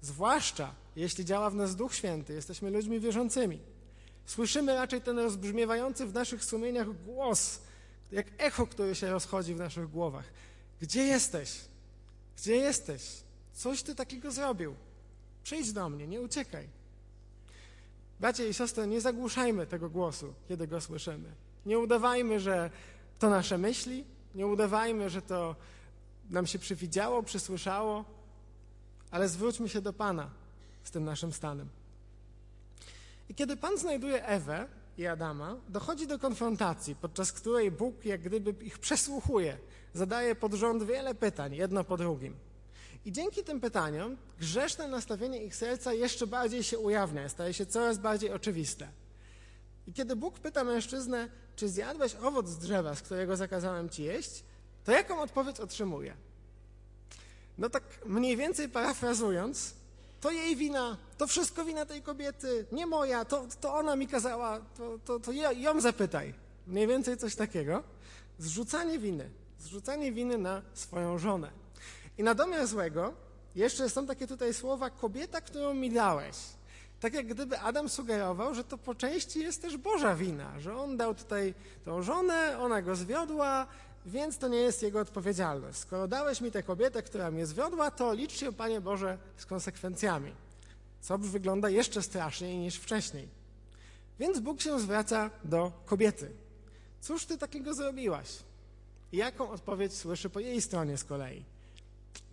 Zwłaszcza 0.00 0.74
jeśli 0.96 1.24
działa 1.24 1.50
w 1.50 1.54
nas 1.54 1.76
Duch 1.76 1.94
Święty, 1.94 2.32
jesteśmy 2.32 2.70
ludźmi 2.70 3.00
wierzącymi. 3.00 3.58
Słyszymy 4.26 4.74
raczej 4.74 5.00
ten 5.00 5.18
rozbrzmiewający 5.18 6.06
w 6.06 6.14
naszych 6.14 6.44
sumieniach 6.44 7.02
głos, 7.04 7.60
jak 8.12 8.26
echo, 8.38 8.66
które 8.66 8.94
się 8.94 9.10
rozchodzi 9.10 9.54
w 9.54 9.58
naszych 9.58 9.90
głowach. 9.90 10.24
Gdzie 10.80 11.02
jesteś? 11.02 11.60
Gdzie 12.36 12.56
jesteś? 12.56 13.02
Coś 13.52 13.82
ty 13.82 13.94
takiego 13.94 14.30
zrobił. 14.30 14.74
Przyjdź 15.42 15.72
do 15.72 15.88
mnie, 15.88 16.06
nie 16.06 16.20
uciekaj. 16.20 16.77
Bracia 18.20 18.44
i 18.44 18.54
siostry, 18.54 18.86
nie 18.86 19.00
zagłuszajmy 19.00 19.66
tego 19.66 19.90
głosu, 19.90 20.34
kiedy 20.48 20.66
go 20.66 20.80
słyszymy. 20.80 21.28
Nie 21.66 21.78
udawajmy, 21.78 22.40
że 22.40 22.70
to 23.18 23.30
nasze 23.30 23.58
myśli, 23.58 24.04
nie 24.34 24.46
udawajmy, 24.46 25.10
że 25.10 25.22
to 25.22 25.56
nam 26.30 26.46
się 26.46 26.58
przywidziało, 26.58 27.22
przysłyszało, 27.22 28.04
ale 29.10 29.28
zwróćmy 29.28 29.68
się 29.68 29.80
do 29.80 29.92
Pana 29.92 30.30
z 30.84 30.90
tym 30.90 31.04
naszym 31.04 31.32
stanem. 31.32 31.68
I 33.28 33.34
kiedy 33.34 33.56
Pan 33.56 33.78
znajduje 33.78 34.26
Ewę 34.26 34.66
i 34.98 35.06
Adama, 35.06 35.56
dochodzi 35.68 36.06
do 36.06 36.18
konfrontacji, 36.18 36.94
podczas 36.94 37.32
której 37.32 37.70
Bóg 37.70 38.04
jak 38.04 38.20
gdyby 38.20 38.64
ich 38.64 38.78
przesłuchuje, 38.78 39.58
zadaje 39.94 40.34
pod 40.34 40.54
rząd 40.54 40.82
wiele 40.82 41.14
pytań, 41.14 41.54
jedno 41.54 41.84
po 41.84 41.96
drugim. 41.96 42.36
I 43.04 43.12
dzięki 43.12 43.44
tym 43.44 43.60
pytaniom 43.60 44.16
grzeszne 44.40 44.88
nastawienie 44.88 45.44
ich 45.44 45.56
serca 45.56 45.92
jeszcze 45.92 46.26
bardziej 46.26 46.62
się 46.62 46.78
ujawnia, 46.78 47.28
staje 47.28 47.54
się 47.54 47.66
coraz 47.66 47.98
bardziej 47.98 48.32
oczywiste. 48.32 48.88
I 49.86 49.92
kiedy 49.92 50.16
Bóg 50.16 50.38
pyta 50.38 50.64
mężczyznę, 50.64 51.28
czy 51.56 51.68
zjadłeś 51.68 52.14
owoc 52.14 52.48
z 52.48 52.58
drzewa, 52.58 52.94
z 52.94 53.02
którego 53.02 53.36
zakazałem 53.36 53.88
ci 53.88 54.02
jeść, 54.02 54.44
to 54.84 54.92
jaką 54.92 55.20
odpowiedź 55.20 55.60
otrzymuje? 55.60 56.14
No 57.58 57.70
tak 57.70 57.82
mniej 58.06 58.36
więcej 58.36 58.68
parafrazując, 58.68 59.74
to 60.20 60.30
jej 60.30 60.56
wina, 60.56 60.96
to 61.18 61.26
wszystko 61.26 61.64
wina 61.64 61.86
tej 61.86 62.02
kobiety, 62.02 62.66
nie 62.72 62.86
moja, 62.86 63.24
to, 63.24 63.46
to 63.60 63.74
ona 63.74 63.96
mi 63.96 64.06
kazała, 64.06 64.60
to, 64.60 64.98
to, 65.04 65.20
to 65.20 65.32
ją 65.32 65.80
zapytaj. 65.80 66.34
Mniej 66.66 66.86
więcej 66.86 67.16
coś 67.16 67.34
takiego. 67.34 67.82
Zrzucanie 68.38 68.98
winy, 68.98 69.30
zrzucanie 69.58 70.12
winy 70.12 70.38
na 70.38 70.62
swoją 70.74 71.18
żonę. 71.18 71.50
I 72.18 72.22
na 72.22 72.34
domiar 72.34 72.66
złego 72.66 73.12
jeszcze 73.54 73.90
są 73.90 74.06
takie 74.06 74.26
tutaj 74.26 74.54
słowa 74.54 74.90
kobieta, 74.90 75.40
którą 75.40 75.74
mi 75.74 75.90
dałeś. 75.90 76.36
Tak 77.00 77.14
jak 77.14 77.26
gdyby 77.26 77.58
Adam 77.58 77.88
sugerował, 77.88 78.54
że 78.54 78.64
to 78.64 78.78
po 78.78 78.94
części 78.94 79.40
jest 79.40 79.62
też 79.62 79.76
Boża 79.76 80.14
wina, 80.14 80.60
że 80.60 80.76
on 80.76 80.96
dał 80.96 81.14
tutaj 81.14 81.54
tą 81.84 82.02
żonę, 82.02 82.58
ona 82.58 82.82
go 82.82 82.96
zwiodła, 82.96 83.66
więc 84.06 84.38
to 84.38 84.48
nie 84.48 84.58
jest 84.58 84.82
jego 84.82 85.00
odpowiedzialność. 85.00 85.78
Skoro 85.78 86.08
dałeś 86.08 86.40
mi 86.40 86.50
tę 86.50 86.62
kobietę, 86.62 87.02
która 87.02 87.30
mnie 87.30 87.46
zwiodła, 87.46 87.90
to 87.90 88.12
licz 88.14 88.32
się, 88.32 88.52
Panie 88.52 88.80
Boże, 88.80 89.18
z 89.36 89.46
konsekwencjami. 89.46 90.32
Co 91.00 91.18
wygląda 91.18 91.70
jeszcze 91.70 92.02
straszniej 92.02 92.58
niż 92.58 92.76
wcześniej. 92.76 93.28
Więc 94.18 94.38
Bóg 94.38 94.60
się 94.60 94.80
zwraca 94.80 95.30
do 95.44 95.72
kobiety. 95.86 96.30
Cóż 97.00 97.26
ty 97.26 97.38
takiego 97.38 97.74
zrobiłaś? 97.74 98.38
I 99.12 99.16
jaką 99.16 99.50
odpowiedź 99.50 99.94
słyszy 99.94 100.30
po 100.30 100.40
jej 100.40 100.60
stronie 100.60 100.96
z 100.96 101.04
kolei? 101.04 101.44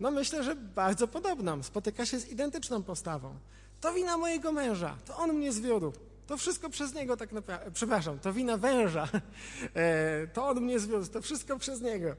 No 0.00 0.10
myślę, 0.10 0.42
że 0.42 0.56
bardzo 0.56 1.08
podobną. 1.08 1.62
Spotyka 1.62 2.06
się 2.06 2.18
z 2.18 2.28
identyczną 2.28 2.82
postawą. 2.82 3.38
To 3.80 3.92
wina 3.92 4.16
mojego 4.16 4.52
męża, 4.52 4.96
to 5.04 5.16
on 5.16 5.32
mnie 5.32 5.52
zwiódł. 5.52 5.92
To 6.26 6.36
wszystko 6.36 6.70
przez 6.70 6.94
niego 6.94 7.16
tak 7.16 7.32
naprawdę, 7.32 7.70
przepraszam, 7.70 8.18
to 8.18 8.32
wina 8.32 8.56
węża, 8.56 9.08
e, 9.74 10.26
to 10.26 10.48
on 10.48 10.60
mnie 10.60 10.78
zwiódł, 10.78 11.06
to 11.06 11.22
wszystko 11.22 11.58
przez 11.58 11.80
niego. 11.80 12.16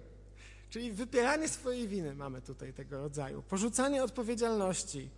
Czyli 0.69 0.91
wypieranie 0.91 1.47
swojej 1.47 1.87
winy 1.87 2.15
mamy 2.15 2.41
tutaj 2.41 2.73
tego 2.73 3.01
rodzaju, 3.01 3.41
porzucanie 3.41 4.03
odpowiedzialności, 4.03 5.09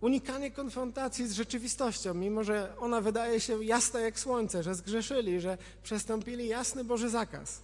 unikanie 0.00 0.50
konfrontacji 0.50 1.28
z 1.28 1.32
rzeczywistością, 1.32 2.14
mimo 2.14 2.44
że 2.44 2.74
ona 2.78 3.00
wydaje 3.00 3.40
się 3.40 3.64
jasna 3.64 4.00
jak 4.00 4.18
słońce, 4.18 4.62
że 4.62 4.74
zgrzeszyli, 4.74 5.40
że 5.40 5.58
przestąpili 5.82 6.48
jasny 6.48 6.84
Boży 6.84 7.10
zakaz. 7.10 7.62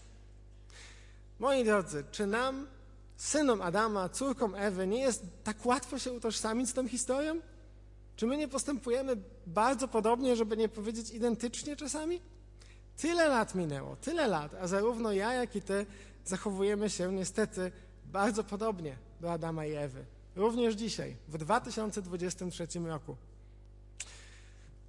Moi 1.39 1.65
drodzy, 1.65 2.05
czy 2.11 2.27
nam, 2.27 2.67
synom 3.19 3.63
Adama, 3.63 4.09
córkom 4.09 4.55
Ewy, 4.55 4.87
nie 4.87 5.01
jest 5.01 5.25
tak 5.45 5.67
łatwo 5.67 5.99
się 5.99 6.13
utożsamić 6.13 6.71
z 6.71 6.75
tą 6.75 6.89
historią? 6.89 7.41
Czy 8.17 8.27
my 8.27 8.37
nie 8.37 8.49
postępujemy 8.49 9.17
bardzo 9.47 9.89
podobnie, 9.89 10.37
żeby 10.37 10.57
nie 10.57 10.69
powiedzieć 10.69 11.11
identycznie 11.11 11.77
czasami? 11.77 12.21
Tyle 12.97 13.29
lat 13.29 13.55
minęło, 13.55 13.97
tyle 13.97 14.29
lat, 14.29 14.55
a 14.61 14.67
zarówno 14.67 15.13
ja, 15.13 15.33
jak 15.33 15.57
i 15.57 15.63
ty 15.63 15.87
zachowujemy 16.25 16.91
się 16.91 17.13
niestety 17.13 17.73
bardzo 18.05 18.45
podobnie 18.45 18.97
do 19.21 19.33
Adama 19.33 19.67
i 19.67 19.73
Ewy. 19.73 20.05
Również 20.37 20.75
dzisiaj, 20.75 21.17
w 21.29 21.39
2023 21.39 22.67
roku. 22.79 23.17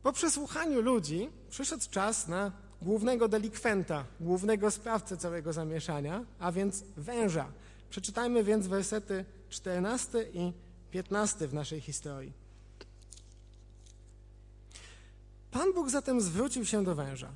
Po 0.04 0.13
przesłuchaniu 0.13 0.82
ludzi 0.82 1.30
przyszedł 1.50 1.84
czas 1.89 2.28
na 2.28 2.52
głównego 2.82 3.28
delikwenta, 3.28 4.06
głównego 4.20 4.72
sprawcę 4.72 5.18
całego 5.18 5.54
zamieszania, 5.54 6.26
a 6.39 6.52
więc 6.52 6.84
węża. 6.98 7.52
Przeczytajmy 7.89 8.43
więc 8.43 8.67
wersety 8.67 9.25
14 9.49 10.25
i 10.34 10.54
15 10.91 11.47
w 11.47 11.54
naszej 11.54 11.82
historii. 11.82 12.34
Pan 15.52 15.73
Bóg 15.73 15.89
zatem 15.89 16.21
zwrócił 16.21 16.65
się 16.65 16.84
do 16.84 16.95
węża. 16.95 17.32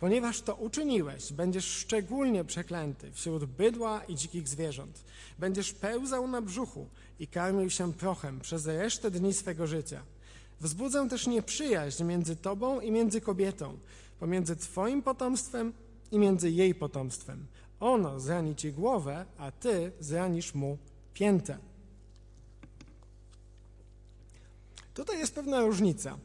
Ponieważ 0.00 0.40
to 0.40 0.54
uczyniłeś, 0.54 1.32
będziesz 1.32 1.64
szczególnie 1.64 2.44
przeklęty 2.44 3.12
wśród 3.12 3.44
bydła 3.44 4.04
i 4.04 4.14
dzikich 4.14 4.48
zwierząt. 4.48 5.04
Będziesz 5.38 5.72
pełzał 5.72 6.28
na 6.28 6.42
brzuchu 6.42 6.86
i 7.18 7.26
karmił 7.26 7.70
się 7.70 7.92
prochem 7.92 8.40
przez 8.40 8.66
resztę 8.66 9.10
dni 9.10 9.32
swego 9.34 9.66
życia. 9.66 10.02
Wzbudzę 10.60 11.08
też 11.08 11.26
nieprzyjaźń 11.26 12.04
między 12.04 12.36
tobą 12.36 12.80
i 12.80 12.90
między 12.90 13.20
kobietą, 13.20 13.78
pomiędzy 14.20 14.56
twoim 14.56 15.02
potomstwem 15.02 15.72
i 16.10 16.18
między 16.18 16.50
jej 16.50 16.74
potomstwem. 16.74 17.46
Ono 17.80 18.20
zrani 18.20 18.56
ci 18.56 18.72
głowę, 18.72 19.26
a 19.38 19.50
ty 19.50 19.92
zranisz 20.00 20.54
mu 20.54 20.78
piętę. 21.14 21.58
Tutaj 24.94 25.18
jest 25.18 25.34
pewna 25.34 25.60
różnica. 25.60 26.18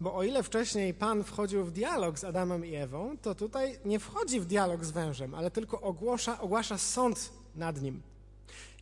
Bo 0.00 0.14
o 0.14 0.22
ile 0.22 0.42
wcześniej 0.42 0.94
Pan 0.94 1.24
wchodził 1.24 1.64
w 1.64 1.72
dialog 1.72 2.18
z 2.18 2.24
Adamem 2.24 2.66
i 2.66 2.74
Ewą, 2.74 3.18
to 3.22 3.34
tutaj 3.34 3.78
nie 3.84 3.98
wchodzi 3.98 4.40
w 4.40 4.44
dialog 4.44 4.84
z 4.84 4.90
wężem, 4.90 5.34
ale 5.34 5.50
tylko 5.50 5.80
ogłasza, 5.80 6.40
ogłasza 6.40 6.78
sąd 6.78 7.32
nad 7.56 7.82
nim. 7.82 8.02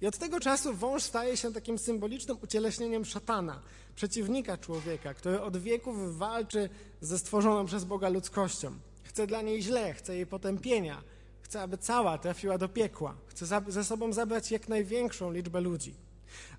I 0.01 0.07
od 0.07 0.19
tego 0.19 0.41
czasu 0.41 0.75
wąż 0.75 1.03
staje 1.03 1.37
się 1.37 1.53
takim 1.53 1.79
symbolicznym 1.79 2.37
ucieleśnieniem 2.43 3.05
szatana, 3.05 3.63
przeciwnika 3.95 4.59
człowieka, 4.59 5.15
który 5.15 5.41
od 5.41 5.57
wieków 5.57 6.19
walczy 6.19 6.69
ze 7.01 7.19
stworzoną 7.19 7.67
przez 7.67 7.85
Boga 7.85 8.09
ludzkością. 8.09 8.73
Chce 9.03 9.27
dla 9.27 9.43
niej 9.43 9.63
źle, 9.63 9.95
chce 9.95 10.17
jej 10.17 10.27
potępienia, 10.27 11.03
chce, 11.49 11.63
aby 11.63 11.79
cała 11.79 12.19
trafiła 12.19 12.59
do 12.59 12.69
piekła, 12.69 13.15
chce 13.27 13.63
ze 13.69 13.85
sobą 13.85 14.13
zabrać 14.13 14.51
jak 14.51 14.69
największą 14.69 15.33
liczbę 15.33 15.61
ludzi. 15.61 15.95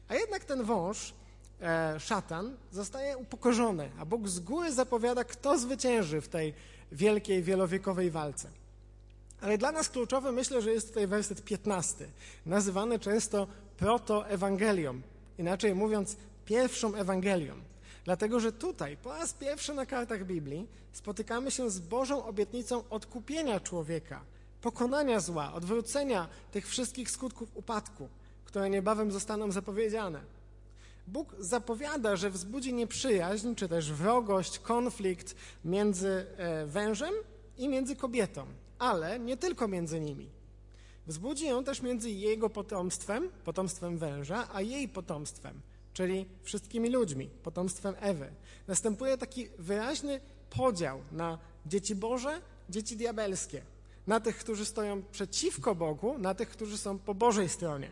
A 0.07 0.15
jednak 0.15 0.43
ten 0.43 0.63
wąż 0.63 1.13
E, 1.61 1.99
szatan, 1.99 2.57
zostaje 2.71 3.17
upokorzony, 3.17 3.89
a 3.99 4.05
Bóg 4.05 4.27
z 4.27 4.39
góry 4.39 4.73
zapowiada, 4.73 5.23
kto 5.23 5.57
zwycięży 5.57 6.21
w 6.21 6.27
tej 6.27 6.53
wielkiej, 6.91 7.43
wielowiekowej 7.43 8.11
walce. 8.11 8.49
Ale 9.41 9.57
dla 9.57 9.71
nas 9.71 9.89
kluczowy 9.89 10.31
myślę, 10.31 10.61
że 10.61 10.71
jest 10.71 10.87
tutaj 10.87 11.07
werset 11.07 11.43
15, 11.43 12.07
nazywany 12.45 12.99
często 12.99 13.47
protoewangelią, 13.77 15.01
inaczej 15.37 15.75
mówiąc 15.75 16.15
pierwszą 16.45 16.95
Ewangelią. 16.95 17.53
Dlatego, 18.05 18.39
że 18.39 18.51
tutaj 18.51 18.97
po 18.97 19.09
raz 19.09 19.33
pierwszy 19.33 19.73
na 19.73 19.85
kartach 19.85 20.25
Biblii 20.25 20.67
spotykamy 20.91 21.51
się 21.51 21.69
z 21.69 21.79
Bożą 21.79 22.25
obietnicą 22.25 22.83
odkupienia 22.89 23.59
człowieka, 23.59 24.21
pokonania 24.61 25.19
zła, 25.19 25.53
odwrócenia 25.53 26.27
tych 26.51 26.67
wszystkich 26.67 27.11
skutków 27.11 27.49
upadku, 27.57 28.09
które 28.45 28.69
niebawem 28.69 29.11
zostaną 29.11 29.51
zapowiedziane. 29.51 30.21
Bóg 31.07 31.35
zapowiada, 31.39 32.15
że 32.15 32.29
wzbudzi 32.29 32.73
nieprzyjaźń, 32.73 33.55
czy 33.55 33.67
też 33.67 33.91
wrogość, 33.91 34.59
konflikt 34.59 35.35
między 35.65 36.25
e, 36.37 36.65
wężem 36.65 37.13
i 37.57 37.69
między 37.69 37.95
kobietą, 37.95 38.45
ale 38.79 39.19
nie 39.19 39.37
tylko 39.37 39.67
między 39.67 39.99
nimi. 39.99 40.29
Wzbudzi 41.07 41.45
ją 41.45 41.63
też 41.63 41.81
między 41.81 42.09
jego 42.09 42.49
potomstwem, 42.49 43.29
potomstwem 43.45 43.97
węża, 43.97 44.47
a 44.53 44.61
jej 44.61 44.89
potomstwem, 44.89 45.61
czyli 45.93 46.25
wszystkimi 46.43 46.89
ludźmi, 46.89 47.29
potomstwem 47.43 47.95
Ewy. 47.99 48.31
Następuje 48.67 49.17
taki 49.17 49.47
wyraźny 49.59 50.19
podział 50.49 50.99
na 51.11 51.37
dzieci 51.65 51.95
Boże, 51.95 52.41
dzieci 52.69 52.97
diabelskie. 52.97 53.61
Na 54.09 54.19
tych, 54.19 54.37
którzy 54.37 54.65
stoją 54.65 55.03
przeciwko 55.11 55.75
Bogu, 55.75 56.17
na 56.17 56.33
tych, 56.35 56.49
którzy 56.49 56.77
są 56.77 56.99
po 56.99 57.13
Bożej 57.13 57.49
stronie. 57.49 57.91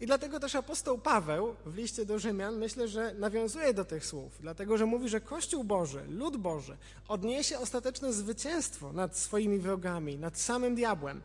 I 0.00 0.06
dlatego 0.06 0.40
też 0.40 0.54
apostoł 0.54 0.98
Paweł 0.98 1.54
w 1.66 1.76
liście 1.76 2.06
do 2.06 2.18
Rzymian 2.18 2.56
myślę, 2.56 2.88
że 2.88 3.14
nawiązuje 3.14 3.74
do 3.74 3.84
tych 3.84 4.06
słów, 4.06 4.32
dlatego 4.40 4.76
że 4.76 4.86
mówi, 4.86 5.08
że 5.08 5.20
Kościół 5.20 5.64
Boży, 5.64 6.04
lud 6.08 6.36
Boży 6.36 6.76
odniesie 7.08 7.58
ostateczne 7.58 8.12
zwycięstwo 8.12 8.92
nad 8.92 9.16
swoimi 9.16 9.58
wrogami, 9.58 10.18
nad 10.18 10.38
samym 10.38 10.74
diabłem. 10.74 11.22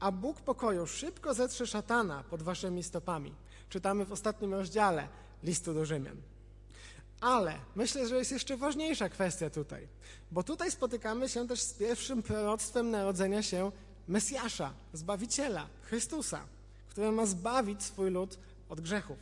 A 0.00 0.12
Bóg 0.12 0.40
pokoju 0.40 0.86
szybko 0.86 1.34
zetrze 1.34 1.66
szatana 1.66 2.24
pod 2.30 2.42
waszymi 2.42 2.82
stopami. 2.82 3.34
Czytamy 3.68 4.04
w 4.04 4.12
ostatnim 4.12 4.54
rozdziale 4.54 5.08
listu 5.42 5.74
do 5.74 5.84
Rzymian. 5.84 6.16
Ale 7.24 7.54
myślę, 7.74 8.08
że 8.08 8.16
jest 8.16 8.32
jeszcze 8.32 8.56
ważniejsza 8.56 9.08
kwestia 9.08 9.50
tutaj, 9.50 9.88
bo 10.32 10.42
tutaj 10.42 10.70
spotykamy 10.70 11.28
się 11.28 11.48
też 11.48 11.60
z 11.60 11.74
pierwszym 11.74 12.22
proroctwem 12.22 12.90
narodzenia 12.90 13.42
się 13.42 13.72
Mesjasza, 14.08 14.72
Zbawiciela, 14.92 15.66
Chrystusa 15.82 16.46
które 16.94 17.12
ma 17.12 17.26
zbawić 17.26 17.82
swój 17.82 18.10
lud 18.10 18.38
od 18.68 18.80
grzechów. 18.80 19.18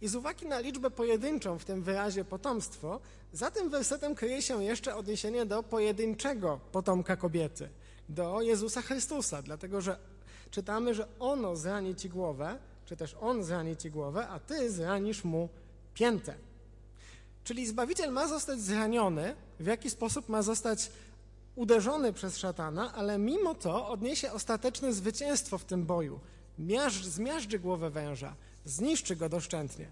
I 0.00 0.08
z 0.08 0.14
uwagi 0.14 0.46
na 0.46 0.60
liczbę 0.60 0.90
pojedynczą 0.90 1.58
w 1.58 1.64
tym 1.64 1.82
wyrazie 1.82 2.24
potomstwo, 2.24 3.00
za 3.32 3.50
tym 3.50 3.70
wersetem 3.70 4.14
kryje 4.14 4.42
się 4.42 4.64
jeszcze 4.64 4.96
odniesienie 4.96 5.46
do 5.46 5.62
pojedynczego 5.62 6.60
potomka 6.72 7.16
kobiety, 7.16 7.68
do 8.08 8.42
Jezusa 8.42 8.82
Chrystusa, 8.82 9.42
dlatego 9.42 9.80
że 9.80 9.98
czytamy, 10.50 10.94
że 10.94 11.08
ono 11.18 11.56
zrani 11.56 11.94
ci 11.94 12.08
głowę, 12.08 12.58
czy 12.86 12.96
też 12.96 13.16
on 13.20 13.44
zrani 13.44 13.76
ci 13.76 13.90
głowę, 13.90 14.28
a 14.28 14.40
ty 14.40 14.70
zranisz 14.70 15.24
mu 15.24 15.48
piętę. 15.94 16.34
Czyli 17.48 17.66
Zbawiciel 17.66 18.12
ma 18.12 18.28
zostać 18.28 18.60
zraniony, 18.60 19.34
w 19.60 19.66
jaki 19.66 19.90
sposób 19.90 20.28
ma 20.28 20.42
zostać 20.42 20.90
uderzony 21.56 22.12
przez 22.12 22.38
szatana, 22.38 22.94
ale 22.94 23.18
mimo 23.18 23.54
to 23.54 23.88
odniesie 23.88 24.32
ostateczne 24.32 24.92
zwycięstwo 24.92 25.58
w 25.58 25.64
tym 25.64 25.86
boju 25.86 26.20
miażdż, 26.58 27.04
zmiażdży 27.04 27.58
głowę 27.58 27.90
węża, 27.90 28.34
zniszczy 28.64 29.16
go 29.16 29.28
doszczętnie. 29.28 29.86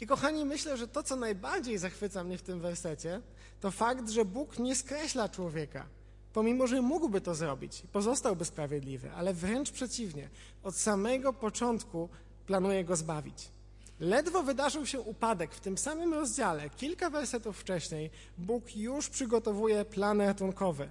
I 0.00 0.06
kochani, 0.06 0.44
myślę, 0.44 0.76
że 0.76 0.88
to, 0.88 1.02
co 1.02 1.16
najbardziej 1.16 1.78
zachwyca 1.78 2.24
mnie 2.24 2.38
w 2.38 2.42
tym 2.42 2.60
wersecie, 2.60 3.20
to 3.60 3.70
fakt, 3.70 4.10
że 4.10 4.24
Bóg 4.24 4.58
nie 4.58 4.76
skreśla 4.76 5.28
człowieka, 5.28 5.86
pomimo, 6.32 6.66
że 6.66 6.82
mógłby 6.82 7.20
to 7.20 7.34
zrobić 7.34 7.82
pozostałby 7.92 8.44
sprawiedliwy, 8.44 9.12
ale 9.12 9.34
wręcz 9.34 9.70
przeciwnie, 9.70 10.28
od 10.62 10.76
samego 10.76 11.32
początku 11.32 12.08
planuje 12.46 12.84
go 12.84 12.96
zbawić. 12.96 13.55
Ledwo 14.00 14.42
wydarzył 14.42 14.86
się 14.86 15.00
upadek 15.00 15.54
w 15.54 15.60
tym 15.60 15.78
samym 15.78 16.14
rozdziale, 16.14 16.70
kilka 16.70 17.10
wersetów 17.10 17.58
wcześniej, 17.58 18.10
Bóg 18.38 18.76
już 18.76 19.08
przygotowuje 19.08 19.84
plan 19.84 20.20
ratunkowy. 20.20 20.88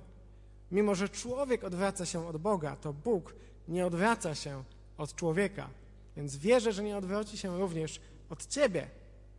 Mimo, 0.72 0.96
że 0.96 1.10
człowiek 1.10 1.63
odwraca 1.63 2.06
się 2.06 2.28
od 2.28 2.38
Boga, 2.38 2.76
to 2.76 2.94
Bóg 2.94 3.36
nie 3.68 3.86
odwraca 3.86 4.36
się 4.36 4.63
od 4.98 5.15
człowieka. 5.15 5.70
Więc 6.18 6.36
wierzę, 6.36 6.74
że 6.74 6.84
nie 6.84 6.98
odwróci 6.98 7.38
się 7.38 7.60
również 7.60 8.00
od 8.30 8.48
ciebie, 8.48 8.88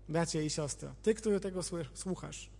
bracie 0.08 0.44
i 0.44 0.50
siostro, 0.50 0.94
ty, 1.02 1.14
który 1.14 1.40
tego 1.40 1.60
słuchasz. 1.94 2.50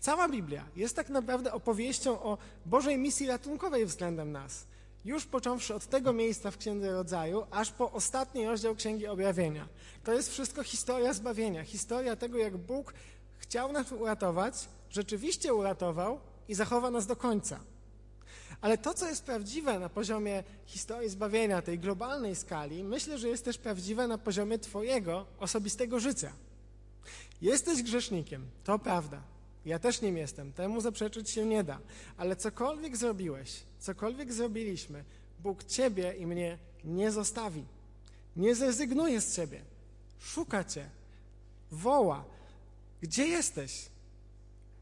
Cała 0.00 0.28
Biblia 0.28 0.64
jest 0.76 0.96
tak 0.96 1.08
naprawdę 1.08 1.52
opowieścią 1.52 2.22
o 2.22 2.38
Bożej 2.66 2.98
misji 2.98 3.26
ratunkowej 3.26 3.86
względem 3.86 4.32
nas. 4.32 4.66
Już 5.06 5.26
począwszy 5.26 5.74
od 5.74 5.86
tego 5.86 6.12
miejsca 6.12 6.50
w 6.50 6.58
Księdze 6.58 6.92
Rodzaju, 6.92 7.46
aż 7.50 7.70
po 7.70 7.92
ostatni 7.92 8.46
rozdział 8.46 8.74
Księgi 8.74 9.06
Objawienia. 9.06 9.68
To 10.04 10.12
jest 10.12 10.30
wszystko 10.30 10.62
historia 10.62 11.12
zbawienia, 11.12 11.64
historia 11.64 12.16
tego, 12.16 12.38
jak 12.38 12.56
Bóg 12.56 12.94
chciał 13.38 13.72
nas 13.72 13.92
uratować, 13.92 14.68
rzeczywiście 14.90 15.54
uratował 15.54 16.20
i 16.48 16.54
zachowa 16.54 16.90
nas 16.90 17.06
do 17.06 17.16
końca. 17.16 17.60
Ale 18.60 18.78
to, 18.78 18.94
co 18.94 19.08
jest 19.08 19.24
prawdziwe 19.24 19.78
na 19.78 19.88
poziomie 19.88 20.44
historii 20.64 21.10
zbawienia, 21.10 21.62
tej 21.62 21.78
globalnej 21.78 22.36
skali, 22.36 22.84
myślę, 22.84 23.18
że 23.18 23.28
jest 23.28 23.44
też 23.44 23.58
prawdziwe 23.58 24.08
na 24.08 24.18
poziomie 24.18 24.58
Twojego 24.58 25.26
osobistego 25.38 26.00
życia. 26.00 26.32
Jesteś 27.42 27.82
grzesznikiem, 27.82 28.46
to 28.64 28.78
prawda. 28.78 29.35
Ja 29.66 29.78
też 29.78 30.02
nim 30.02 30.16
jestem, 30.16 30.52
temu 30.52 30.80
zaprzeczyć 30.80 31.30
się 31.30 31.46
nie 31.46 31.64
da. 31.64 31.78
Ale 32.16 32.36
cokolwiek 32.36 32.96
zrobiłeś, 32.96 33.62
cokolwiek 33.78 34.32
zrobiliśmy, 34.32 35.04
Bóg 35.42 35.64
Ciebie 35.64 36.14
i 36.18 36.26
mnie 36.26 36.58
nie 36.84 37.10
zostawi. 37.10 37.64
Nie 38.36 38.54
zrezygnuje 38.54 39.20
z 39.20 39.36
Ciebie. 39.36 39.60
Szuka 40.20 40.64
Cię. 40.64 40.90
Woła. 41.70 42.24
Gdzie 43.02 43.26
jesteś? 43.26 43.86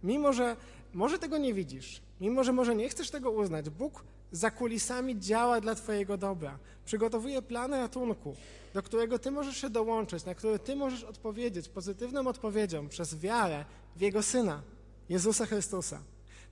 Mimo, 0.03 0.33
że 0.33 0.57
może 0.95 1.19
tego 1.19 1.39
nie 1.39 1.55
widzisz, 1.55 2.01
mimo, 2.21 2.45
że 2.45 2.53
może 2.53 2.75
nie 2.75 2.89
chcesz 2.89 3.11
tego 3.11 3.31
uznać, 3.31 3.71
Bóg 3.71 4.05
za 4.33 4.51
kulisami 4.51 5.21
działa 5.21 5.61
dla 5.61 5.75
Twojego 5.75 6.17
dobra. 6.17 6.59
Przygotowuje 6.85 7.43
plan 7.43 7.75
ratunku, 7.75 8.37
do 8.75 8.83
którego 8.83 9.19
Ty 9.19 9.31
możesz 9.31 9.57
się 9.57 9.71
dołączyć, 9.71 10.25
na 10.25 10.35
który 10.35 10.59
Ty 10.59 10.77
możesz 10.77 11.05
odpowiedzieć 11.05 11.69
pozytywną 11.69 12.27
odpowiedzią 12.27 12.89
przez 12.89 13.17
wiarę 13.17 13.65
w 13.97 14.01
Jego 14.01 14.23
Syna, 14.23 14.63
Jezusa 15.09 15.47
Chrystusa. 15.47 16.03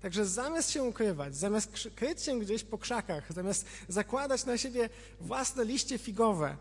Także 0.00 0.26
zamiast 0.26 0.70
się 0.70 0.82
ukrywać, 0.82 1.36
zamiast 1.36 1.90
kryć 1.94 2.22
się 2.22 2.40
gdzieś 2.40 2.64
po 2.64 2.78
krzakach, 2.78 3.32
zamiast 3.32 3.66
zakładać 3.88 4.44
na 4.44 4.58
siebie 4.58 4.88
własne 5.20 5.64
liście 5.64 5.98
figowe, 5.98 6.56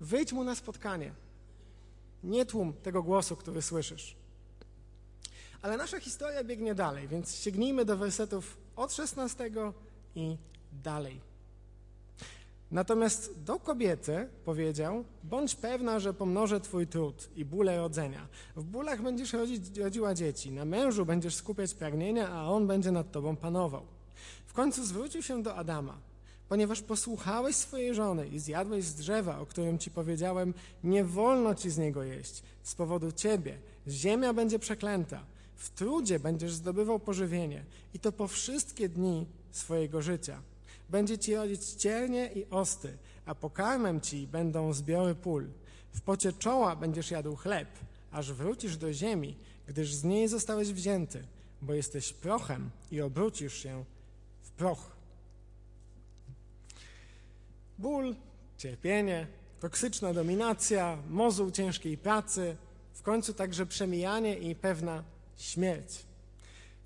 wyjdź 0.00 0.32
mu 0.32 0.44
na 0.44 0.54
spotkanie. 0.54 1.12
Nie 2.22 2.46
tłum 2.46 2.72
tego 2.72 3.02
głosu, 3.02 3.36
który 3.36 3.62
słyszysz. 3.62 4.16
Ale 5.62 5.76
nasza 5.76 6.00
historia 6.00 6.44
biegnie 6.44 6.74
dalej, 6.74 7.08
więc 7.08 7.36
sięgnijmy 7.36 7.84
do 7.84 7.96
wersetów 7.96 8.56
od 8.76 8.92
16 8.92 9.50
i 10.14 10.36
dalej. 10.72 11.20
Natomiast 12.76 13.42
do 13.42 13.60
kobiety 13.60 14.28
powiedział: 14.44 15.04
Bądź 15.24 15.54
pewna, 15.54 15.98
że 16.00 16.14
pomnożę 16.14 16.60
Twój 16.60 16.86
trud 16.86 17.28
i 17.36 17.44
bóle 17.44 17.76
rodzenia. 17.76 18.28
W 18.56 18.64
bólach 18.64 19.02
będziesz 19.02 19.32
rodzić, 19.32 19.78
rodziła 19.78 20.14
dzieci, 20.14 20.52
na 20.52 20.64
mężu 20.64 21.06
będziesz 21.06 21.34
skupiać 21.34 21.74
pragnienia, 21.74 22.28
a 22.28 22.44
on 22.44 22.66
będzie 22.66 22.90
nad 22.92 23.12
Tobą 23.12 23.36
panował. 23.36 23.82
W 24.46 24.52
końcu 24.52 24.84
zwrócił 24.84 25.22
się 25.22 25.42
do 25.42 25.54
Adama. 25.54 25.98
Ponieważ 26.48 26.82
posłuchałeś 26.82 27.56
swojej 27.56 27.94
żony 27.94 28.28
i 28.28 28.38
zjadłeś 28.38 28.84
z 28.84 28.94
drzewa, 28.94 29.38
o 29.38 29.46
którym 29.46 29.78
ci 29.78 29.90
powiedziałem, 29.90 30.54
nie 30.84 31.04
wolno 31.04 31.54
ci 31.54 31.70
z 31.70 31.78
niego 31.78 32.02
jeść. 32.02 32.42
Z 32.62 32.74
powodu 32.74 33.12
ciebie 33.12 33.58
ziemia 33.88 34.32
będzie 34.32 34.58
przeklęta. 34.58 35.24
W 35.54 35.70
trudzie 35.70 36.18
będziesz 36.18 36.52
zdobywał 36.52 36.98
pożywienie 36.98 37.64
i 37.94 37.98
to 37.98 38.12
po 38.12 38.28
wszystkie 38.28 38.88
dni 38.88 39.26
swojego 39.50 40.02
życia. 40.02 40.42
Będzie 40.88 41.18
ci 41.18 41.34
rodzić 41.34 41.62
ciernie 41.62 42.30
i 42.34 42.50
osty, 42.50 42.98
a 43.26 43.34
pokarmem 43.34 44.00
ci 44.00 44.26
będą 44.26 44.72
zbiory 44.72 45.14
pól. 45.14 45.46
W 45.94 46.00
pocie 46.00 46.32
czoła 46.32 46.76
będziesz 46.76 47.10
jadł 47.10 47.36
chleb, 47.36 47.68
aż 48.12 48.32
wrócisz 48.32 48.76
do 48.76 48.92
ziemi, 48.92 49.36
gdyż 49.66 49.94
z 49.94 50.04
niej 50.04 50.28
zostałeś 50.28 50.72
wzięty, 50.72 51.24
bo 51.62 51.74
jesteś 51.74 52.12
prochem 52.12 52.70
i 52.90 53.00
obrócisz 53.00 53.62
się 53.62 53.84
w 54.42 54.50
proch. 54.50 54.96
Ból, 57.78 58.16
cierpienie, 58.58 59.26
toksyczna 59.60 60.12
dominacja, 60.12 60.98
mozuł 61.10 61.50
ciężkiej 61.50 61.98
pracy, 61.98 62.56
w 62.94 63.02
końcu 63.02 63.34
także 63.34 63.66
przemijanie 63.66 64.38
i 64.38 64.54
pewna 64.54 65.04
śmierć. 65.36 66.06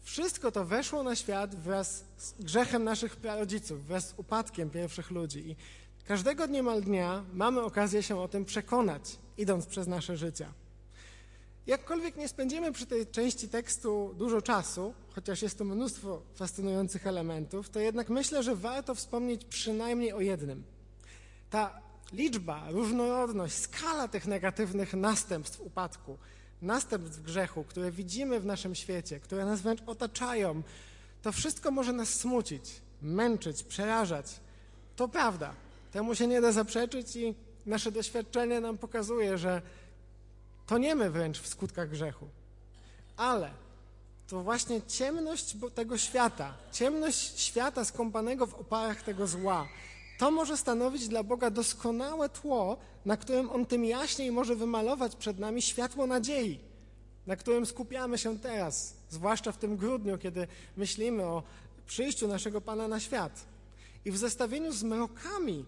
Wszystko 0.02 0.52
to 0.52 0.64
weszło 0.64 1.02
na 1.02 1.16
świat 1.16 1.54
wraz 1.54 2.04
z 2.16 2.32
grzechem 2.32 2.84
naszych 2.84 3.16
prarodziców, 3.16 3.86
wraz 3.86 4.08
z 4.08 4.14
upadkiem 4.16 4.70
pierwszych 4.70 5.10
ludzi. 5.10 5.50
I 5.50 5.56
każdego 6.04 6.46
niemal 6.46 6.82
dnia 6.82 7.24
mamy 7.32 7.60
okazję 7.60 8.02
się 8.02 8.20
o 8.20 8.28
tym 8.28 8.44
przekonać, 8.44 9.18
idąc 9.36 9.66
przez 9.66 9.86
nasze 9.86 10.16
życia. 10.16 10.52
Jakkolwiek 11.66 12.16
nie 12.16 12.28
spędzimy 12.28 12.72
przy 12.72 12.86
tej 12.86 13.06
części 13.06 13.48
tekstu 13.48 14.14
dużo 14.18 14.42
czasu, 14.42 14.94
chociaż 15.14 15.42
jest 15.42 15.58
tu 15.58 15.64
mnóstwo 15.64 16.22
fascynujących 16.34 17.06
elementów, 17.06 17.70
to 17.70 17.80
jednak 17.80 18.08
myślę, 18.08 18.42
że 18.42 18.56
warto 18.56 18.94
wspomnieć 18.94 19.44
przynajmniej 19.44 20.12
o 20.12 20.20
jednym. 20.20 20.64
Ta 21.50 21.80
liczba, 22.12 22.70
różnorodność, 22.70 23.54
skala 23.54 24.08
tych 24.08 24.26
negatywnych 24.26 24.94
następstw 24.94 25.60
upadku, 25.60 26.18
następstw 26.62 27.22
grzechu, 27.22 27.64
które 27.64 27.90
widzimy 27.90 28.40
w 28.40 28.46
naszym 28.46 28.74
świecie, 28.74 29.20
które 29.20 29.44
nas 29.44 29.60
wręcz 29.60 29.80
otaczają, 29.86 30.62
to 31.22 31.32
wszystko 31.32 31.70
może 31.70 31.92
nas 31.92 32.08
smucić, 32.08 32.64
męczyć, 33.02 33.62
przerażać. 33.62 34.26
To 34.96 35.08
prawda. 35.08 35.54
Temu 35.92 36.14
się 36.14 36.26
nie 36.26 36.40
da 36.40 36.52
zaprzeczyć 36.52 37.16
i 37.16 37.34
nasze 37.66 37.92
doświadczenie 37.92 38.60
nam 38.60 38.78
pokazuje, 38.78 39.38
że 39.38 39.62
toniemy 40.66 41.10
wręcz 41.10 41.40
w 41.40 41.48
skutkach 41.48 41.90
grzechu. 41.90 42.28
Ale 43.16 43.50
to 44.28 44.42
właśnie 44.42 44.82
ciemność 44.82 45.56
tego 45.74 45.98
świata, 45.98 46.54
ciemność 46.72 47.40
świata 47.40 47.84
skąpanego 47.84 48.46
w 48.46 48.54
oparach 48.54 49.02
tego 49.02 49.26
zła, 49.26 49.68
to 50.20 50.30
może 50.30 50.56
stanowić 50.56 51.08
dla 51.08 51.22
Boga 51.22 51.50
doskonałe 51.50 52.28
tło, 52.28 52.76
na 53.04 53.16
którym 53.16 53.50
On 53.50 53.66
tym 53.66 53.84
jaśniej 53.84 54.32
może 54.32 54.56
wymalować 54.56 55.16
przed 55.16 55.38
nami 55.38 55.62
światło 55.62 56.06
nadziei, 56.06 56.60
na 57.26 57.36
którym 57.36 57.66
skupiamy 57.66 58.18
się 58.18 58.38
teraz, 58.38 58.94
zwłaszcza 59.10 59.52
w 59.52 59.58
tym 59.58 59.76
grudniu, 59.76 60.18
kiedy 60.18 60.46
myślimy 60.76 61.22
o 61.22 61.42
przyjściu 61.86 62.28
naszego 62.28 62.60
Pana 62.60 62.88
na 62.88 63.00
świat. 63.00 63.46
I 64.04 64.10
w 64.10 64.18
zestawieniu 64.18 64.72
z 64.72 64.82
mrokami, 64.82 65.64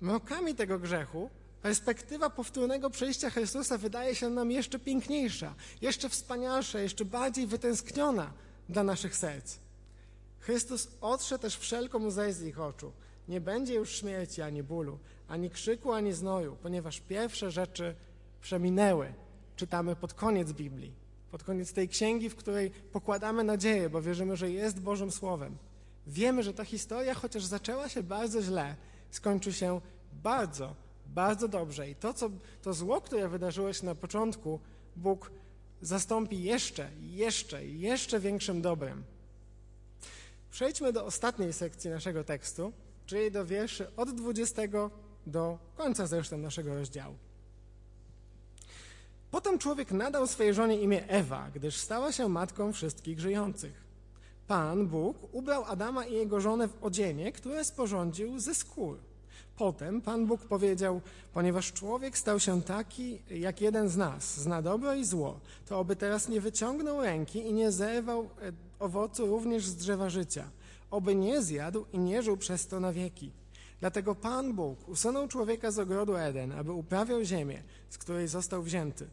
mrokami 0.00 0.54
tego 0.54 0.78
grzechu, 0.78 1.30
perspektywa 1.62 2.30
powtórnego 2.30 2.90
przyjścia 2.90 3.30
Chrystusa 3.30 3.78
wydaje 3.78 4.14
się 4.14 4.30
nam 4.30 4.50
jeszcze 4.50 4.78
piękniejsza, 4.78 5.54
jeszcze 5.80 6.08
wspanialsza, 6.08 6.80
jeszcze 6.80 7.04
bardziej 7.04 7.46
wytęskniona 7.46 8.32
dla 8.68 8.82
naszych 8.82 9.16
serc. 9.16 9.56
Chrystus 10.40 10.88
otrze 11.00 11.38
też 11.38 11.56
wszelką 11.56 12.06
łzę 12.06 12.32
z 12.32 12.42
ich 12.42 12.60
oczu. 12.60 12.92
Nie 13.28 13.40
będzie 13.40 13.74
już 13.74 13.96
śmierci 13.96 14.42
ani 14.42 14.62
bólu, 14.62 14.98
ani 15.28 15.50
krzyku, 15.50 15.92
ani 15.92 16.12
znoju, 16.12 16.56
ponieważ 16.62 17.00
pierwsze 17.00 17.50
rzeczy 17.50 17.94
przeminęły. 18.40 19.12
Czytamy 19.56 19.96
pod 19.96 20.14
koniec 20.14 20.52
Biblii, 20.52 20.92
pod 21.30 21.44
koniec 21.44 21.72
tej 21.72 21.88
księgi, 21.88 22.30
w 22.30 22.36
której 22.36 22.70
pokładamy 22.70 23.44
nadzieję, 23.44 23.90
bo 23.90 24.02
wierzymy, 24.02 24.36
że 24.36 24.50
jest 24.50 24.80
Bożym 24.80 25.10
Słowem. 25.10 25.56
Wiemy, 26.06 26.42
że 26.42 26.54
ta 26.54 26.64
historia, 26.64 27.14
chociaż 27.14 27.44
zaczęła 27.44 27.88
się 27.88 28.02
bardzo 28.02 28.42
źle, 28.42 28.76
skończy 29.10 29.52
się 29.52 29.80
bardzo, 30.12 30.74
bardzo 31.06 31.48
dobrze. 31.48 31.90
I 31.90 31.94
to, 31.94 32.14
co, 32.14 32.30
to 32.62 32.74
zło, 32.74 33.00
które 33.00 33.28
wydarzyło 33.28 33.72
się 33.72 33.86
na 33.86 33.94
początku, 33.94 34.60
Bóg 34.96 35.30
zastąpi 35.82 36.42
jeszcze, 36.42 36.90
jeszcze, 37.00 37.66
jeszcze 37.66 38.20
większym 38.20 38.62
dobrem. 38.62 39.04
Przejdźmy 40.50 40.92
do 40.92 41.04
ostatniej 41.04 41.52
sekcji 41.52 41.90
naszego 41.90 42.24
tekstu, 42.24 42.72
czyli 43.08 43.30
do 43.30 43.46
wierszy 43.46 43.96
od 43.96 44.10
20 44.10 44.62
do 45.26 45.58
końca 45.76 46.06
zresztą 46.06 46.38
naszego 46.38 46.74
rozdziału. 46.74 47.14
Potem 49.30 49.58
człowiek 49.58 49.92
nadał 49.92 50.26
swojej 50.26 50.54
żonie 50.54 50.80
imię 50.80 51.08
Ewa, 51.08 51.50
gdyż 51.54 51.76
stała 51.76 52.12
się 52.12 52.28
matką 52.28 52.72
wszystkich 52.72 53.20
żyjących. 53.20 53.72
Pan 54.46 54.86
Bóg 54.86 55.16
ubrał 55.32 55.64
Adama 55.64 56.06
i 56.06 56.14
jego 56.14 56.40
żonę 56.40 56.68
w 56.68 56.84
odzienie, 56.84 57.32
które 57.32 57.64
sporządził 57.64 58.38
ze 58.38 58.54
skór. 58.54 58.98
Potem 59.56 60.00
Pan 60.00 60.26
Bóg 60.26 60.40
powiedział, 60.40 61.00
ponieważ 61.32 61.72
człowiek 61.72 62.18
stał 62.18 62.40
się 62.40 62.62
taki 62.62 63.22
jak 63.30 63.60
jeden 63.60 63.88
z 63.88 63.96
nas, 63.96 64.40
zna 64.40 64.62
dobro 64.62 64.94
i 64.94 65.04
zło, 65.04 65.40
to 65.66 65.78
oby 65.78 65.96
teraz 65.96 66.28
nie 66.28 66.40
wyciągnął 66.40 67.02
ręki 67.02 67.38
i 67.38 67.52
nie 67.52 67.72
zerwał 67.72 68.22
e, 68.22 68.52
owocu 68.78 69.26
również 69.26 69.66
z 69.66 69.76
drzewa 69.76 70.10
życia, 70.10 70.50
oby 70.90 71.14
nie 71.14 71.42
zjadł 71.42 71.86
i 71.92 71.98
nie 71.98 72.22
żył 72.22 72.36
przez 72.36 72.66
to 72.66 72.80
na 72.80 72.92
wieki. 72.92 73.32
Dlatego 73.80 74.14
Pan 74.14 74.54
Bóg 74.54 74.88
usunął 74.88 75.28
człowieka 75.28 75.70
z 75.70 75.78
ogrodu 75.78 76.16
Eden, 76.16 76.52
aby 76.52 76.72
uprawiał 76.72 77.24
ziemię, 77.24 77.62
z 77.88 77.98
której 77.98 78.28
został 78.28 78.62
wzięty. 78.62 79.08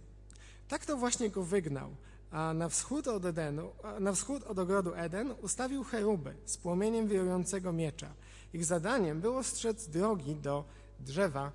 Tak 0.68 0.86
to 0.86 0.98
właśnie 0.98 1.30
go 1.30 1.44
wygnał, 1.44 1.96
a 2.32 2.54
na 2.54 2.70
wschód 2.70 3.08
od, 3.08 3.26
Edenu, 3.26 3.72
na 4.00 4.14
wschód 4.14 4.44
od 4.44 4.60
ogrodu 4.60 4.96
Eden 4.96 5.34
ustawił 5.42 5.84
cheruby 5.84 6.36
z 6.46 6.58
płomieniem 6.58 7.08
wirującego 7.08 7.74
miecza. 7.74 8.14
Ich 8.54 8.66
zadaniem 8.66 9.22
było 9.22 9.44
strzec 9.44 9.88
drogi 9.88 10.36
do 10.36 10.66
drzewa 11.00 11.52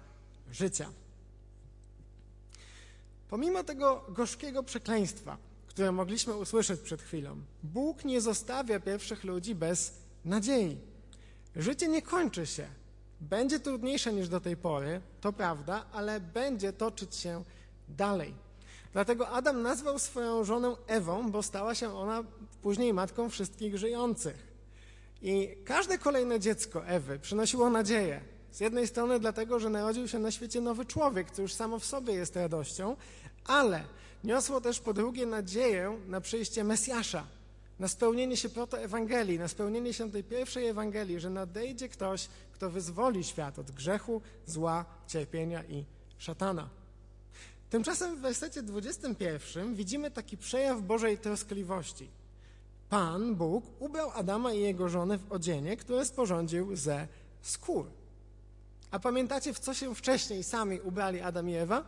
życia. 0.50 0.90
Pomimo 3.28 3.64
tego 3.64 4.04
gorzkiego 4.08 4.62
przekleństwa, 4.62 5.38
które 5.66 5.92
mogliśmy 5.92 6.36
usłyszeć 6.36 6.80
przed 6.80 7.02
chwilą, 7.02 7.36
Bóg 7.62 8.04
nie 8.04 8.20
zostawia 8.20 8.80
pierwszych 8.80 9.24
ludzi 9.24 9.54
bez 9.54 9.92
nadziei. 10.24 10.78
Życie 11.56 11.88
nie 11.88 12.02
kończy 12.02 12.46
się. 12.46 12.66
Będzie 13.20 13.60
trudniejsze 13.60 14.12
niż 14.12 14.28
do 14.28 14.40
tej 14.40 14.56
pory, 14.56 15.00
to 15.20 15.32
prawda, 15.32 15.86
ale 15.92 16.20
będzie 16.20 16.72
toczyć 16.72 17.14
się 17.14 17.44
dalej. 17.88 18.34
Dlatego 18.92 19.28
Adam 19.28 19.62
nazwał 19.62 19.98
swoją 19.98 20.44
żonę 20.44 20.76
Ewą, 20.86 21.30
bo 21.30 21.42
stała 21.42 21.74
się 21.74 21.94
ona 21.94 22.24
później 22.62 22.94
matką 22.94 23.30
wszystkich 23.30 23.78
żyjących. 23.78 24.50
I 25.22 25.48
każde 25.64 25.98
kolejne 25.98 26.40
dziecko 26.40 26.86
Ewy 26.86 27.18
przynosiło 27.18 27.70
nadzieję. 27.70 28.20
Z 28.50 28.60
jednej 28.60 28.86
strony 28.86 29.20
dlatego, 29.20 29.60
że 29.60 29.70
narodził 29.70 30.08
się 30.08 30.18
na 30.18 30.30
świecie 30.30 30.60
nowy 30.60 30.84
człowiek, 30.84 31.30
co 31.30 31.42
już 31.42 31.54
samo 31.54 31.78
w 31.78 31.84
sobie 31.84 32.14
jest 32.14 32.36
radością, 32.36 32.96
ale 33.46 33.84
niosło 34.24 34.60
też 34.60 34.80
po 34.80 34.94
drugie 34.94 35.26
nadzieję 35.26 35.98
na 36.06 36.20
przyjście 36.20 36.64
Mesjasza, 36.64 37.26
na 37.80 37.88
spełnienie 37.88 38.36
się 38.36 38.48
protoewangelii, 38.48 39.38
na 39.38 39.48
spełnienie 39.48 39.94
się 39.94 40.10
tej 40.10 40.24
pierwszej 40.24 40.66
Ewangelii, 40.66 41.20
że 41.20 41.30
nadejdzie 41.30 41.88
ktoś, 41.88 42.28
kto 42.52 42.70
wyzwoli 42.70 43.24
świat 43.24 43.58
od 43.58 43.70
grzechu, 43.70 44.22
zła, 44.46 44.84
cierpienia 45.06 45.64
i 45.64 45.84
szatana. 46.18 46.68
Tymczasem 47.70 48.16
w 48.16 48.20
wersecie 48.20 48.62
21 48.62 49.74
widzimy 49.74 50.10
taki 50.10 50.36
przejaw 50.36 50.82
Bożej 50.82 51.18
troskliwości. 51.18 52.08
Pan, 52.88 53.34
Bóg, 53.34 53.64
ubrał 53.78 54.10
Adama 54.10 54.52
i 54.52 54.60
jego 54.60 54.88
żonę 54.88 55.18
w 55.18 55.32
odzienie, 55.32 55.76
które 55.76 56.04
sporządził 56.04 56.76
ze 56.76 57.08
skór. 57.42 57.90
A 58.90 58.98
pamiętacie, 58.98 59.54
w 59.54 59.58
co 59.58 59.74
się 59.74 59.94
wcześniej 59.94 60.44
sami 60.44 60.80
ubrali 60.80 61.20
Adam 61.20 61.48
i 61.48 61.54
Ewa? 61.54 61.84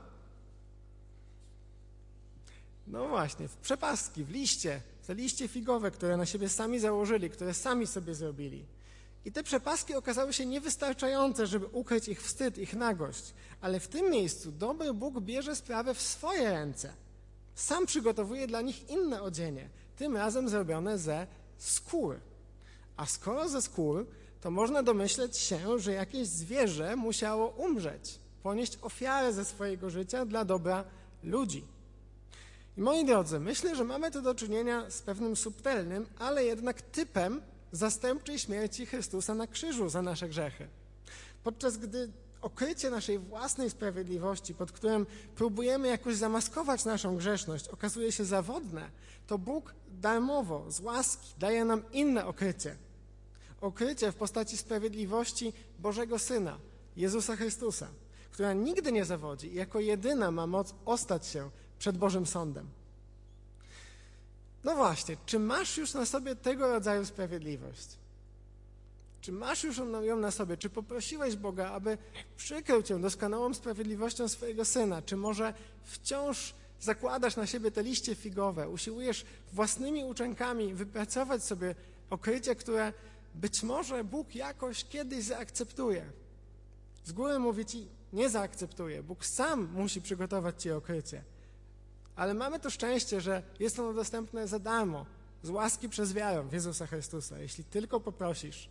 No 2.87 3.09
właśnie, 3.09 3.49
w 3.49 3.57
przepaski, 3.57 4.25
w 4.25 4.31
liście, 4.31 4.81
te 5.07 5.15
liście 5.15 5.49
figowe, 5.49 5.91
które 5.91 6.17
na 6.17 6.27
siebie 6.27 6.49
sami 6.49 6.79
założyli, 6.79 7.31
które 7.31 7.55
sami 7.55 7.87
sobie 7.87 8.15
zrobili. 8.15 8.65
I 9.25 9.33
te 9.33 9.43
przepaski 9.43 9.95
okazały 9.95 10.33
się 10.33 10.47
niewystarczające, 10.47 11.47
żeby 11.47 11.67
ukryć 11.67 12.09
ich 12.09 12.23
wstyd, 12.23 12.59
ich 12.59 12.75
nagość. 12.75 13.35
Ale 13.61 13.81
w 13.81 13.89
tym 13.89 14.11
miejscu 14.11 14.53
dobry 14.53 14.95
Bóg 14.95 15.21
bierze 15.21 15.57
sprawę 15.57 15.95
w 15.95 16.01
swoje 16.03 16.51
ręce. 16.51 16.93
Sam 17.55 17.87
przygotowuje 17.87 18.47
dla 18.47 18.61
nich 18.61 18.91
inne 18.91 19.23
odzienie, 19.23 19.69
tym 19.97 20.17
razem 20.17 20.49
zrobione 20.49 20.99
ze 20.99 21.27
skór. 21.59 22.21
A 22.97 23.07
skoro 23.07 23.49
ze 23.49 23.63
skór, 23.63 24.07
to 24.41 24.51
można 24.51 24.83
domyśleć 24.83 25.37
się, 25.37 25.79
że 25.79 25.93
jakieś 25.93 26.29
zwierzę 26.29 26.97
musiało 26.97 27.49
umrzeć, 27.49 28.19
ponieść 28.43 28.79
ofiarę 28.83 29.33
ze 29.33 29.45
swojego 29.45 29.91
życia 29.91 30.27
dla 30.27 30.45
dobra 30.45 30.85
ludzi. 31.23 31.65
I 32.77 32.81
moi 32.81 33.05
drodzy, 33.05 33.41
myślę, 33.41 33.77
że 33.77 33.85
mamy 33.85 34.11
tu 34.11 34.23
do 34.23 34.35
czynienia 34.35 34.91
z 34.91 35.03
pewnym 35.03 35.37
subtelnym, 35.37 36.07
ale 36.19 36.45
jednak 36.45 36.83
typem 36.83 37.43
zastępczej 37.73 38.39
śmierci 38.39 38.87
Chrystusa 38.87 39.35
na 39.35 39.47
krzyżu 39.47 39.89
za 39.89 40.03
nasze 40.03 40.29
grzechy. 40.29 40.69
Podczas 41.45 41.77
gdy 41.77 42.11
okrycie 42.43 42.91
naszej 42.91 43.19
własnej 43.19 43.71
sprawiedliwości, 43.71 44.55
pod 44.55 44.73
którym 44.73 45.07
próbujemy 45.35 45.89
jakoś 45.89 46.17
zamaskować 46.17 46.85
naszą 46.85 47.17
grzeszność, 47.17 47.69
okazuje 47.69 48.13
się 48.13 48.25
zawodne, 48.25 48.91
to 49.27 49.39
Bóg 49.39 49.75
darmowo, 49.89 50.71
z 50.71 50.81
łaski 50.81 51.35
daje 51.39 51.65
nam 51.65 51.83
inne 51.93 52.27
okrycie. 52.27 52.77
Okrycie 53.61 54.13
w 54.13 54.15
postaci 54.15 54.57
sprawiedliwości 54.57 55.53
Bożego 55.79 56.19
Syna, 56.19 56.59
Jezusa 56.97 57.37
Chrystusa, 57.37 57.89
która 58.31 58.53
nigdy 58.53 58.93
nie 58.93 59.05
zawodzi 59.05 59.53
i 59.53 59.55
jako 59.55 59.81
jedyna 59.81 60.31
ma 60.31 60.47
moc 60.47 60.75
ostać 60.85 61.27
się 61.27 61.51
przed 61.83 61.99
Bożym 61.99 62.27
Sądem. 62.27 62.67
No 64.65 64.77
właśnie, 64.77 65.17
czy 65.27 65.39
masz 65.39 65.77
już 65.77 65.95
na 65.95 66.07
sobie 66.07 66.37
tego 66.37 66.69
rodzaju 66.69 67.05
sprawiedliwość? 67.05 67.89
Czy 69.21 69.33
masz 69.33 69.65
już 69.65 69.77
ją 70.03 70.17
na 70.17 70.31
sobie? 70.31 70.57
Czy 70.57 70.71
poprosiłeś 70.71 71.37
Boga, 71.37 71.71
aby 71.71 71.99
przykrył 72.37 72.83
cię 72.83 72.99
doskonałą 72.99 73.55
sprawiedliwością 73.55 74.29
swojego 74.29 74.65
Syna? 74.65 75.03
Czy 75.03 75.17
może 75.17 75.55
wciąż 75.85 76.55
zakładasz 76.81 77.37
na 77.37 77.47
siebie 77.47 77.71
te 77.71 77.83
liście 77.83 78.15
figowe, 78.15 78.69
usiłujesz 78.69 79.25
własnymi 79.53 80.05
uczynkami 80.05 80.75
wypracować 80.75 81.45
sobie 81.45 81.75
okrycie, 82.11 82.55
które 82.57 82.93
być 83.35 83.63
może 83.63 84.05
Bóg 84.05 84.35
jakoś 84.35 84.85
kiedyś 84.85 85.25
zaakceptuje? 85.25 86.13
Z 87.05 87.13
góry 87.13 87.39
mówi 87.39 87.67
ci, 87.67 87.89
nie 88.13 88.31
zaakceptuje. 88.31 89.03
Bóg 89.03 89.25
sam 89.25 89.69
musi 89.75 90.03
przygotować 90.03 90.63
ci 90.63 90.71
okrycie. 90.71 91.32
Ale 92.17 92.35
mamy 92.35 92.61
to 92.61 92.71
szczęście, 92.71 93.21
że 93.21 93.43
jest 93.61 93.79
ono 93.79 93.93
dostępne 93.93 94.49
za 94.49 94.59
darmo, 94.59 95.07
z 95.43 95.51
łaski 95.51 95.89
przez 95.89 96.13
wiarę 96.13 96.43
w 96.49 96.53
Jezusa 96.53 96.87
Chrystusa, 96.87 97.39
jeśli 97.39 97.65
tylko 97.65 98.01
poprosisz. 98.01 98.69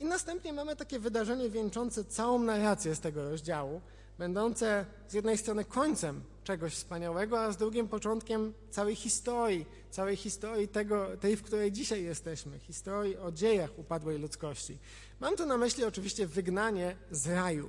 I 0.00 0.04
następnie 0.04 0.52
mamy 0.52 0.76
takie 0.76 0.98
wydarzenie 0.98 1.50
wieńczące 1.50 2.04
całą 2.04 2.38
narrację 2.38 2.94
z 2.94 3.00
tego 3.00 3.30
rozdziału, 3.30 3.80
będące 4.18 4.86
z 5.08 5.12
jednej 5.12 5.38
strony 5.38 5.64
końcem 5.64 6.22
czegoś 6.44 6.74
wspaniałego, 6.74 7.40
a 7.40 7.52
z 7.52 7.56
drugim 7.56 7.88
początkiem 7.88 8.52
całej 8.70 8.96
historii, 8.96 9.66
całej 9.90 10.16
historii 10.16 10.68
tego, 10.68 11.16
tej, 11.20 11.36
w 11.36 11.42
której 11.42 11.72
dzisiaj 11.72 12.04
jesteśmy, 12.04 12.58
historii 12.58 13.16
o 13.16 13.32
dziejach 13.32 13.78
upadłej 13.78 14.18
ludzkości. 14.18 14.78
Mam 15.20 15.36
tu 15.36 15.46
na 15.46 15.56
myśli 15.56 15.84
oczywiście 15.84 16.26
wygnanie 16.26 16.96
z 17.10 17.26
raju. 17.26 17.68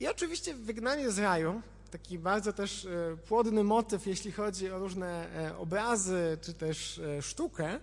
I 0.00 0.08
oczywiście 0.08 0.54
wygnanie 0.54 1.10
z 1.10 1.18
raju 1.18 1.62
taki 1.98 2.18
bardzo 2.18 2.52
też 2.52 2.84
e, 2.84 3.16
płodny 3.28 3.64
motyw, 3.64 4.06
jeśli 4.06 4.32
chodzi 4.32 4.70
o 4.70 4.78
różne 4.78 5.34
e, 5.34 5.58
obrazy 5.58 6.38
czy 6.40 6.54
też 6.54 6.98
e, 6.98 7.22
sztukę, 7.22 7.80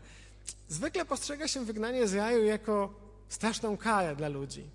zwykle 0.67 1.05
postrzega 1.05 1.47
się 1.47 1.65
wygnanie 1.65 2.07
z 2.07 2.13
raju 2.13 2.43
jako 2.43 2.93
straszną 3.29 3.77
karę 3.77 4.15
dla 4.15 4.27
ludzi. 4.27 4.69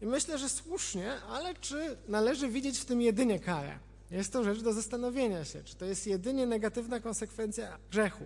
I 0.00 0.06
myślę, 0.06 0.38
że 0.38 0.48
słusznie, 0.48 1.20
ale 1.22 1.54
czy 1.54 1.96
należy 2.08 2.48
widzieć 2.48 2.78
w 2.78 2.84
tym 2.84 3.02
jedynie 3.02 3.40
karę? 3.40 3.78
Jest 4.10 4.32
to 4.32 4.44
rzecz 4.44 4.62
do 4.62 4.72
zastanowienia 4.72 5.44
się, 5.44 5.64
czy 5.64 5.76
to 5.76 5.84
jest 5.84 6.06
jedynie 6.06 6.46
negatywna 6.46 7.00
konsekwencja 7.00 7.78
grzechu. 7.90 8.24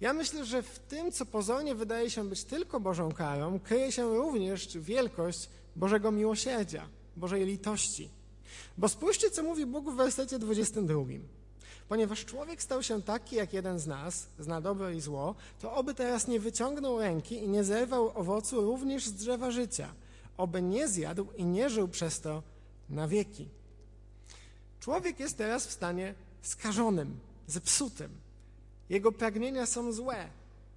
Ja 0.00 0.12
myślę, 0.12 0.44
że 0.44 0.62
w 0.62 0.78
tym, 0.78 1.12
co 1.12 1.26
pozornie 1.26 1.74
wydaje 1.74 2.10
się 2.10 2.28
być 2.28 2.44
tylko 2.44 2.80
Bożą 2.80 3.12
karą, 3.12 3.60
kryje 3.60 3.92
się 3.92 4.16
również 4.16 4.78
wielkość 4.78 5.48
Bożego 5.76 6.12
miłosierdzia, 6.12 6.88
Bożej 7.16 7.46
litości. 7.46 8.17
Bo 8.78 8.88
spójrzcie, 8.88 9.30
co 9.30 9.42
mówi 9.42 9.66
Bóg 9.66 9.90
w 9.90 9.96
wersecie 9.96 10.38
22. 10.38 10.94
Ponieważ 11.88 12.24
człowiek 12.24 12.62
stał 12.62 12.82
się 12.82 13.02
taki 13.02 13.36
jak 13.36 13.52
jeden 13.52 13.78
z 13.78 13.86
nas, 13.86 14.26
zna 14.38 14.60
dobro 14.60 14.90
i 14.90 15.00
zło, 15.00 15.34
to 15.60 15.74
oby 15.74 15.94
teraz 15.94 16.28
nie 16.28 16.40
wyciągnął 16.40 16.98
ręki 16.98 17.36
i 17.36 17.48
nie 17.48 17.64
zerwał 17.64 18.18
owocu 18.18 18.60
również 18.60 19.06
z 19.06 19.12
drzewa 19.12 19.50
życia, 19.50 19.94
oby 20.36 20.62
nie 20.62 20.88
zjadł 20.88 21.26
i 21.36 21.44
nie 21.44 21.70
żył 21.70 21.88
przez 21.88 22.20
to 22.20 22.42
na 22.90 23.08
wieki. 23.08 23.48
Człowiek 24.80 25.20
jest 25.20 25.38
teraz 25.38 25.66
w 25.66 25.72
stanie 25.72 26.14
skażonym, 26.42 27.18
zepsutym. 27.46 28.10
Jego 28.88 29.12
pragnienia 29.12 29.66
są 29.66 29.92
złe. 29.92 30.28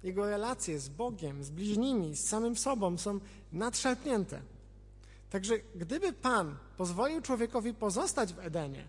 Jego 0.02 0.26
relacje 0.26 0.80
z 0.80 0.88
Bogiem, 0.88 1.44
z 1.44 1.50
bliźnimi, 1.50 2.16
z 2.16 2.28
samym 2.28 2.56
sobą 2.56 2.98
są 2.98 3.20
nadszarpnięte. 3.52 4.40
Także 5.32 5.58
gdyby 5.74 6.12
Pan 6.12 6.56
pozwolił 6.76 7.20
człowiekowi 7.20 7.74
pozostać 7.74 8.32
w 8.32 8.38
Edenie 8.38 8.84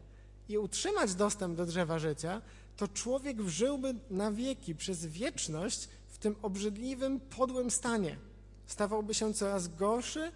i 0.50 0.58
utrzymać 0.58 1.16
dostęp 1.16 1.58
do 1.58 1.66
drzewa 1.66 2.00
życia, 2.00 2.42
to 2.78 2.88
człowiek 2.88 3.42
żyłby 3.42 3.96
na 4.10 4.32
wieki, 4.32 4.76
przez 4.76 5.06
wieczność 5.06 5.90
w 6.08 6.18
tym 6.18 6.36
obrzydliwym, 6.42 7.20
podłym 7.20 7.72
stanie. 7.72 8.18
Stawałby 8.66 9.14
się 9.14 9.34
coraz 9.34 9.76
gorszy, 9.76 10.32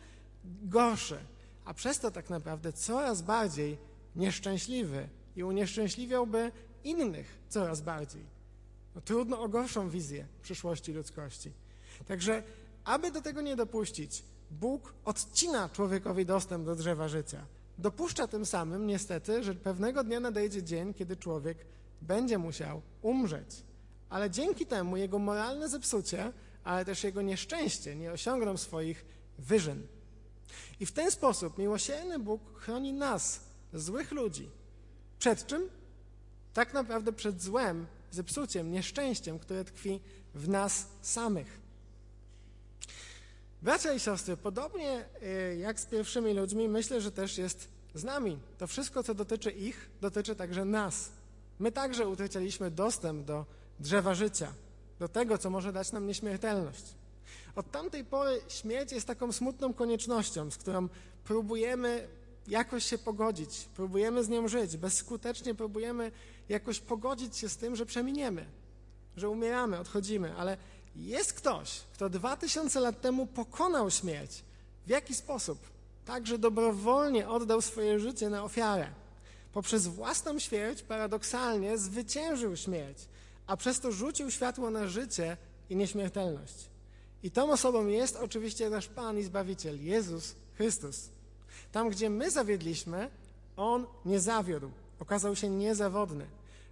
gorszy, 0.63 1.17
a 1.65 1.73
przez 1.73 1.99
to 1.99 2.11
tak 2.11 2.29
naprawdę 2.29 2.73
coraz 2.73 3.21
bardziej 3.21 3.77
nieszczęśliwy 4.15 5.09
i 5.35 5.43
unieszczęśliwiałby 5.43 6.51
innych 6.83 7.37
coraz 7.49 7.81
bardziej. 7.81 8.25
No, 8.95 9.01
trudno 9.01 9.41
o 9.41 9.49
gorszą 9.49 9.89
wizję 9.89 10.27
przyszłości 10.41 10.93
ludzkości. 10.93 11.51
Także, 12.05 12.43
aby 12.83 13.11
do 13.11 13.21
tego 13.21 13.41
nie 13.41 13.55
dopuścić, 13.55 14.23
Bóg 14.51 14.93
odcina 15.05 15.69
człowiekowi 15.69 16.25
dostęp 16.25 16.65
do 16.65 16.75
drzewa 16.75 17.07
życia. 17.07 17.45
Dopuszcza 17.77 18.27
tym 18.27 18.45
samym, 18.45 18.87
niestety, 18.87 19.43
że 19.43 19.55
pewnego 19.55 20.03
dnia 20.03 20.19
nadejdzie 20.19 20.63
dzień, 20.63 20.93
kiedy 20.93 21.15
człowiek 21.15 21.57
będzie 22.01 22.37
musiał 22.37 22.81
umrzeć. 23.01 23.63
Ale 24.09 24.29
dzięki 24.29 24.65
temu 24.65 24.97
jego 24.97 25.19
moralne 25.19 25.69
zepsucie, 25.69 26.31
ale 26.63 26.85
też 26.85 27.03
jego 27.03 27.21
nieszczęście 27.21 27.95
nie 27.95 28.11
osiągną 28.11 28.57
swoich 28.57 29.05
wyżyn. 29.37 29.87
I 30.79 30.85
w 30.85 30.91
ten 30.91 31.11
sposób 31.11 31.57
miłosierny 31.57 32.19
Bóg 32.19 32.59
chroni 32.59 32.93
nas, 32.93 33.39
złych 33.73 34.11
ludzi. 34.11 34.49
Przed 35.19 35.47
czym? 35.47 35.69
Tak 36.53 36.73
naprawdę 36.73 37.13
przed 37.13 37.41
złem, 37.41 37.85
zepsuciem, 38.11 38.71
nieszczęściem, 38.71 39.39
które 39.39 39.65
tkwi 39.65 39.99
w 40.35 40.49
nas 40.49 40.87
samych. 41.01 41.66
Bracia 43.61 43.93
i 43.93 43.99
siostry, 43.99 44.37
podobnie 44.37 45.05
y, 45.23 45.57
jak 45.57 45.79
z 45.79 45.85
pierwszymi 45.85 46.33
ludźmi, 46.33 46.69
myślę, 46.69 47.01
że 47.01 47.11
też 47.11 47.37
jest 47.37 47.67
z 47.93 48.03
nami. 48.03 48.39
To 48.57 48.67
wszystko, 48.67 49.03
co 49.03 49.13
dotyczy 49.13 49.51
ich, 49.51 49.89
dotyczy 50.01 50.35
także 50.35 50.65
nas. 50.65 51.09
My 51.59 51.71
także 51.71 52.07
utraciliśmy 52.07 52.71
dostęp 52.71 53.25
do 53.25 53.45
drzewa 53.79 54.15
życia, 54.15 54.53
do 54.99 55.07
tego, 55.07 55.37
co 55.37 55.49
może 55.49 55.73
dać 55.73 55.91
nam 55.91 56.07
nieśmiertelność. 56.07 56.83
Od 57.55 57.71
tamtej 57.71 58.05
pory 58.05 58.41
śmierć 58.47 58.91
jest 58.91 59.07
taką 59.07 59.31
smutną 59.31 59.73
koniecznością, 59.73 60.51
z 60.51 60.57
którą 60.57 60.87
próbujemy 61.23 62.07
jakoś 62.47 62.83
się 62.83 62.97
pogodzić, 62.97 63.69
próbujemy 63.75 64.23
z 64.23 64.29
nią 64.29 64.47
żyć, 64.47 64.77
bezskutecznie 64.77 65.55
próbujemy 65.55 66.11
jakoś 66.49 66.79
pogodzić 66.79 67.37
się 67.37 67.49
z 67.49 67.57
tym, 67.57 67.75
że 67.75 67.85
przeminiemy. 67.85 68.45
że 69.17 69.29
umieramy, 69.29 69.79
odchodzimy, 69.79 70.35
ale 70.35 70.57
jest 71.05 71.33
ktoś, 71.33 71.81
kto 71.93 72.09
dwa 72.09 72.37
tysiące 72.37 72.79
lat 72.79 73.01
temu 73.01 73.25
pokonał 73.25 73.91
śmierć. 73.91 74.43
W 74.85 74.89
jaki 74.89 75.15
sposób? 75.15 75.59
Tak, 76.05 76.27
że 76.27 76.37
dobrowolnie 76.37 77.29
oddał 77.29 77.61
swoje 77.61 77.99
życie 77.99 78.29
na 78.29 78.43
ofiarę. 78.43 78.87
Poprzez 79.53 79.87
własną 79.87 80.39
śmierć 80.39 80.83
paradoksalnie 80.83 81.77
zwyciężył 81.77 82.57
śmierć, 82.57 82.97
a 83.47 83.57
przez 83.57 83.79
to 83.79 83.91
rzucił 83.91 84.31
światło 84.31 84.69
na 84.69 84.87
życie 84.87 85.37
i 85.69 85.75
nieśmiertelność. 85.75 86.69
I 87.23 87.31
tą 87.31 87.51
osobą 87.51 87.87
jest 87.87 88.15
oczywiście 88.15 88.69
nasz 88.69 88.87
Pan 88.87 89.17
i 89.17 89.23
Zbawiciel, 89.23 89.85
Jezus 89.85 90.35
Chrystus. 90.55 91.09
Tam, 91.71 91.89
gdzie 91.89 92.09
my 92.09 92.31
zawiedliśmy, 92.31 93.09
On 93.57 93.85
nie 94.05 94.19
zawiódł, 94.19 94.71
okazał 94.99 95.35
się 95.35 95.49
niezawodny. 95.49 96.25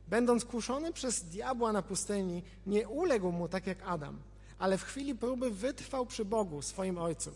Będąc 0.08 0.46
kuszony 0.46 0.94
przez 0.94 1.24
diabła 1.24 1.72
na 1.72 1.82
pustyni, 1.82 2.44
nie 2.68 2.88
uległ 2.88 3.32
mu 3.32 3.48
tak 3.48 3.68
jak 3.68 3.78
Adam, 3.86 4.18
ale 4.60 4.78
w 4.78 4.84
chwili 4.84 5.16
próby 5.16 5.52
wytrwał 5.52 6.06
przy 6.06 6.26
Bogu, 6.26 6.62
swoim 6.62 6.98
Ojcu. 6.98 7.32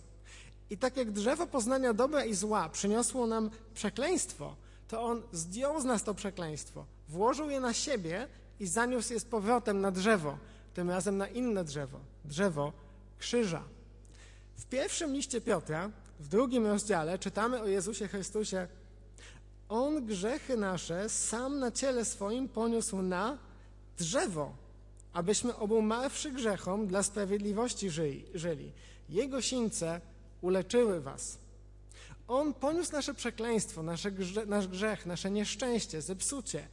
I 0.70 0.78
tak 0.78 0.98
jak 0.98 1.12
drzewo 1.12 1.48
poznania 1.48 1.94
dobra 1.94 2.26
i 2.26 2.34
zła 2.34 2.70
przyniosło 2.70 3.28
nam 3.28 3.50
przekleństwo, 3.74 4.56
to 4.88 5.04
On 5.04 5.22
zdjął 5.32 5.82
z 5.82 5.86
nas 5.86 6.04
to 6.04 6.14
przekleństwo, 6.14 6.86
włożył 7.10 7.50
je 7.50 7.60
na 7.60 7.74
siebie 7.74 8.28
i 8.60 8.68
zaniósł 8.68 9.14
je 9.14 9.20
z 9.20 9.26
powrotem 9.26 9.82
na 9.82 9.92
drzewo, 9.92 10.38
tym 10.74 10.90
razem 10.90 11.18
na 11.18 11.28
inne 11.28 11.64
drzewo, 11.64 12.00
drzewo 12.26 12.74
krzyża. 13.20 13.64
W 14.58 14.66
pierwszym 14.66 15.14
liście 15.14 15.42
Piotra, 15.42 15.90
w 16.20 16.28
drugim 16.28 16.66
rozdziale, 16.66 17.20
czytamy 17.20 17.62
o 17.62 17.68
Jezusie 17.68 18.08
Chrystusie. 18.08 18.68
On 19.70 20.06
grzechy 20.06 20.58
nasze 20.58 21.10
sam 21.10 21.60
na 21.60 21.72
ciele 21.72 22.06
swoim 22.06 22.50
poniósł 22.50 23.02
na 23.02 23.38
drzewo, 23.98 24.56
abyśmy 25.14 25.56
obumarwszy 25.56 26.32
grzechom 26.32 26.88
dla 26.88 27.04
sprawiedliwości 27.04 27.90
żyli. 28.36 28.72
Jego 29.10 29.42
sińce 29.42 30.02
uleczyły 30.42 31.02
was. 31.02 31.38
On 32.28 32.54
poniósł 32.54 32.92
nasze 32.92 33.14
przekleństwo, 33.14 33.84
nasze 33.84 34.12
grze, 34.12 34.46
nasz 34.46 34.68
grzech, 34.68 35.06
nasze 35.06 35.32
nieszczęście, 35.32 36.02
zepsucie, 36.02 36.68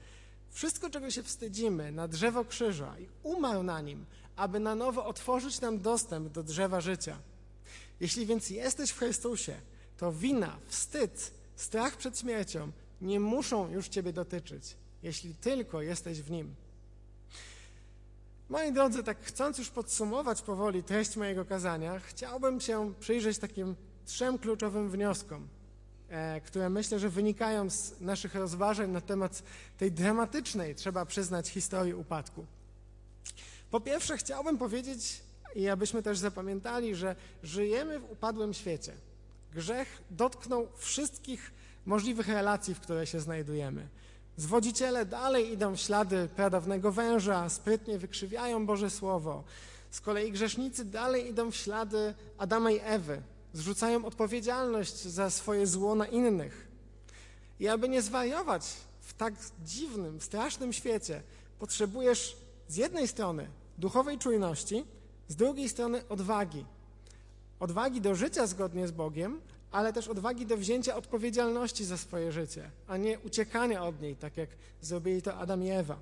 wszystko, 0.51 0.91
czego 0.91 1.11
się 1.11 1.23
wstydzimy, 1.23 1.93
na 1.93 2.09
drzewo 2.09 2.45
krzyża 2.45 2.99
i 2.99 3.09
umarł 3.23 3.63
na 3.63 3.81
nim, 3.81 4.07
aby 4.37 4.61
na 4.61 4.75
nowo 4.75 5.07
otworzyć 5.07 5.61
nam 5.61 5.81
dostęp 5.81 6.29
do 6.29 6.43
drzewa 6.43 6.81
życia. 6.81 7.19
Jeśli 8.01 8.27
więc 8.27 8.51
jesteś 8.51 8.91
w 8.91 8.99
Chrystusie, 8.99 9.55
to 9.97 10.13
wina, 10.13 10.57
wstyd, 10.67 11.31
strach 11.57 11.97
przed 11.97 12.19
śmiercią 12.19 12.73
nie 13.01 13.21
muszą 13.21 13.71
już 13.71 13.89
Ciebie 13.89 14.13
dotyczyć, 14.13 14.77
jeśli 15.03 15.35
tylko 15.35 15.83
jesteś 15.83 16.23
w 16.23 16.31
Nim. 16.31 16.55
Moi 18.49 18.73
drodzy, 18.73 19.03
tak 19.03 19.19
chcąc 19.23 19.59
już 19.59 19.71
podsumować 19.71 20.43
powoli 20.43 20.83
treść 20.83 21.17
mojego 21.17 21.45
kazania, 21.45 21.99
chciałbym 21.99 22.61
się 22.61 22.95
przyjrzeć 23.01 23.39
takim 23.39 23.77
trzem 24.05 24.39
kluczowym 24.39 24.91
wnioskom, 24.91 25.49
e, 26.09 26.41
które 26.41 26.71
myślę, 26.71 26.99
że 26.99 27.09
wynikają 27.09 27.71
z 27.71 28.01
naszych 28.01 28.35
rozważań 28.35 28.91
na 28.91 29.01
temat 29.01 29.43
tej 29.79 29.93
dramatycznej, 29.93 30.75
trzeba 30.75 31.07
przyznać, 31.07 31.49
historii 31.49 31.95
upadku. 31.95 32.47
Po 33.71 33.81
pierwsze, 33.81 34.17
chciałbym 34.17 34.59
powiedzieć, 34.59 35.21
i 35.55 35.69
abyśmy 35.69 36.03
też 36.03 36.19
zapamiętali, 36.19 36.95
że 36.95 37.17
żyjemy 37.43 37.99
w 37.99 38.11
upadłym 38.11 38.55
świecie. 38.55 38.93
Grzech 39.55 40.03
dotknął 40.11 40.69
wszystkich 40.77 41.53
możliwych 41.87 42.29
relacji, 42.29 42.75
w 42.75 42.81
której 42.81 43.07
się 43.07 43.21
znajdujemy. 43.21 43.89
Zwodziciele 44.37 45.07
dalej 45.07 45.53
idą 45.53 45.77
w 45.77 45.81
ślady 45.81 46.29
pradawnego 46.37 46.93
węża, 46.93 47.49
sprytnie 47.49 47.99
wykrzywiają 47.99 48.67
Boże 48.67 48.91
Słowo. 48.91 49.45
Z 49.91 50.01
kolei 50.01 50.33
grzesznicy 50.33 50.85
dalej 50.85 51.29
idą 51.29 51.51
w 51.51 51.57
ślady 51.57 52.15
Adama 52.39 52.71
i 52.71 52.81
Ewy, 52.85 53.23
zrzucają 53.53 54.05
odpowiedzialność 54.05 55.03
za 55.03 55.31
swoje 55.31 55.67
zło 55.67 55.95
na 55.95 56.07
innych. 56.07 56.69
I 57.61 57.69
aby 57.69 57.89
nie 57.89 58.03
zwariować 58.03 58.67
w 59.01 59.15
tak 59.15 59.35
dziwnym, 59.65 60.21
strasznym 60.21 60.73
świecie, 60.73 61.23
potrzebujesz 61.59 62.37
z 62.69 62.77
jednej 62.77 63.09
strony 63.09 63.49
duchowej 63.79 64.19
czujności, 64.19 64.85
z 65.29 65.37
drugiej 65.37 65.69
strony 65.69 66.09
odwagi. 66.09 66.65
Odwagi 67.61 68.01
do 68.01 68.15
życia 68.15 68.47
zgodnie 68.47 68.89
z 68.89 68.91
Bogiem, 68.91 69.41
ale 69.71 69.93
też 69.93 70.09
odwagi 70.09 70.47
do 70.47 70.57
wzięcia 70.57 70.97
odpowiedzialności 70.97 71.85
za 71.85 71.97
swoje 71.97 72.33
życie, 72.33 72.71
a 72.87 72.97
nie 72.97 73.19
uciekania 73.19 73.85
od 73.85 74.03
niej, 74.03 74.17
tak 74.17 74.37
jak 74.37 74.51
zrobili 74.81 75.23
to 75.23 75.35
Adam 75.35 75.63
i 75.63 75.71
Ewa. 75.71 75.99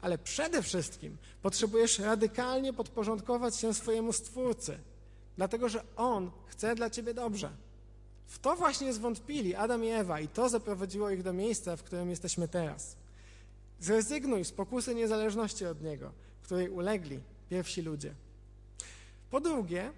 Ale 0.00 0.18
przede 0.18 0.62
wszystkim 0.62 1.16
potrzebujesz 1.42 1.98
radykalnie 1.98 2.72
podporządkować 2.72 3.56
się 3.56 3.74
swojemu 3.74 4.12
Stwórcy, 4.12 4.78
dlatego 5.36 5.68
że 5.68 5.82
On 5.96 6.30
chce 6.46 6.74
dla 6.74 6.90
ciebie 6.90 7.14
dobrze. 7.14 7.50
W 8.26 8.38
to 8.38 8.56
właśnie 8.56 8.92
zwątpili 8.92 9.54
Adam 9.54 9.84
i 9.84 9.88
Ewa 9.88 10.20
i 10.20 10.28
to 10.28 10.48
zaprowadziło 10.48 11.10
ich 11.10 11.22
do 11.22 11.32
miejsca, 11.32 11.76
w 11.76 11.82
którym 11.82 12.10
jesteśmy 12.10 12.48
teraz. 12.48 12.96
Zrezygnuj 13.80 14.44
z 14.44 14.52
pokusy 14.52 14.94
niezależności 14.94 15.66
od 15.66 15.82
Niego, 15.82 16.12
której 16.42 16.70
ulegli 16.70 17.20
pierwsi 17.50 17.82
ludzie. 17.82 18.14
Po 19.30 19.40
drugie, 19.40 19.92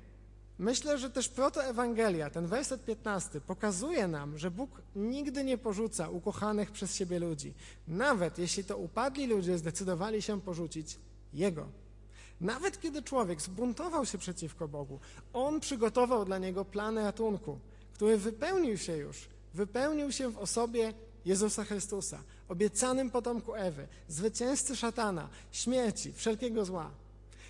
myślę, 0.59 0.98
że 0.98 1.11
też 1.11 1.28
protoewangelia, 1.28 2.30
ten 2.30 2.46
werset 2.46 2.84
15, 2.84 3.40
pokazuje 3.40 4.09
nam, 4.09 4.38
że 4.38 4.50
Bóg 4.50 4.82
nigdy 4.96 5.44
nie 5.44 5.59
porzuca 5.59 6.09
ukochanych 6.09 6.70
przez 6.70 6.94
siebie 6.94 7.18
ludzi, 7.18 7.55
nawet 7.88 8.38
jeśli 8.38 8.64
to 8.64 8.76
upadli 8.76 9.26
ludzie 9.26 9.59
zdecydowali 9.59 10.22
się 10.22 10.40
porzucić 10.40 10.98
Jego. 11.32 11.66
Nawet 12.40 12.80
kiedy 12.80 13.02
człowiek 13.02 13.42
zbuntował 13.42 14.07
się 14.07 14.18
przeciwko 14.18 14.68
Bogu, 14.68 15.00
On 15.32 15.61
przygotował 15.61 16.24
dla 16.24 16.38
niego 16.38 16.64
plan 16.64 16.98
ratunku, 16.98 17.59
który 17.94 18.18
wypełnił 18.18 18.78
się 18.78 18.96
już, 18.96 19.28
wypełnił 19.55 20.12
się 20.12 20.30
w 20.30 20.38
osobie 20.38 20.92
Jezusa 21.24 21.64
Chrystusa, 21.64 22.22
obiecanym 22.48 23.11
potomku 23.11 23.55
Ewy, 23.55 23.88
zwycięzcy 24.09 24.76
szatana, 24.76 25.28
śmierci, 25.52 26.12
wszelkiego 26.12 26.64
zła. 26.64 26.90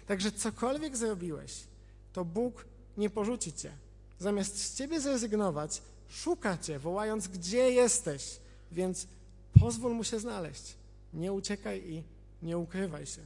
Także 0.06 0.32
cokolwiek 0.32 0.96
zrobiłeś, 0.96 1.64
to 2.12 2.24
Bóg 2.24 2.64
nie 2.96 3.10
porzuci 3.10 3.52
cię. 3.52 3.72
Zamiast 4.18 4.58
z 4.58 4.74
ciebie 4.74 5.00
zrezygnować, 5.00 5.82
szuka 6.08 6.58
cię, 6.58 6.78
wołając, 6.78 7.28
gdzie 7.28 7.70
jesteś. 7.70 8.36
Więc 8.72 9.06
pozwól 9.60 9.94
mu 9.94 10.04
się 10.04 10.20
znaleźć. 10.20 10.74
Nie 11.14 11.32
uciekaj 11.32 11.82
i 11.90 12.02
nie 12.42 12.58
ukrywaj 12.58 13.06
się. 13.06 13.20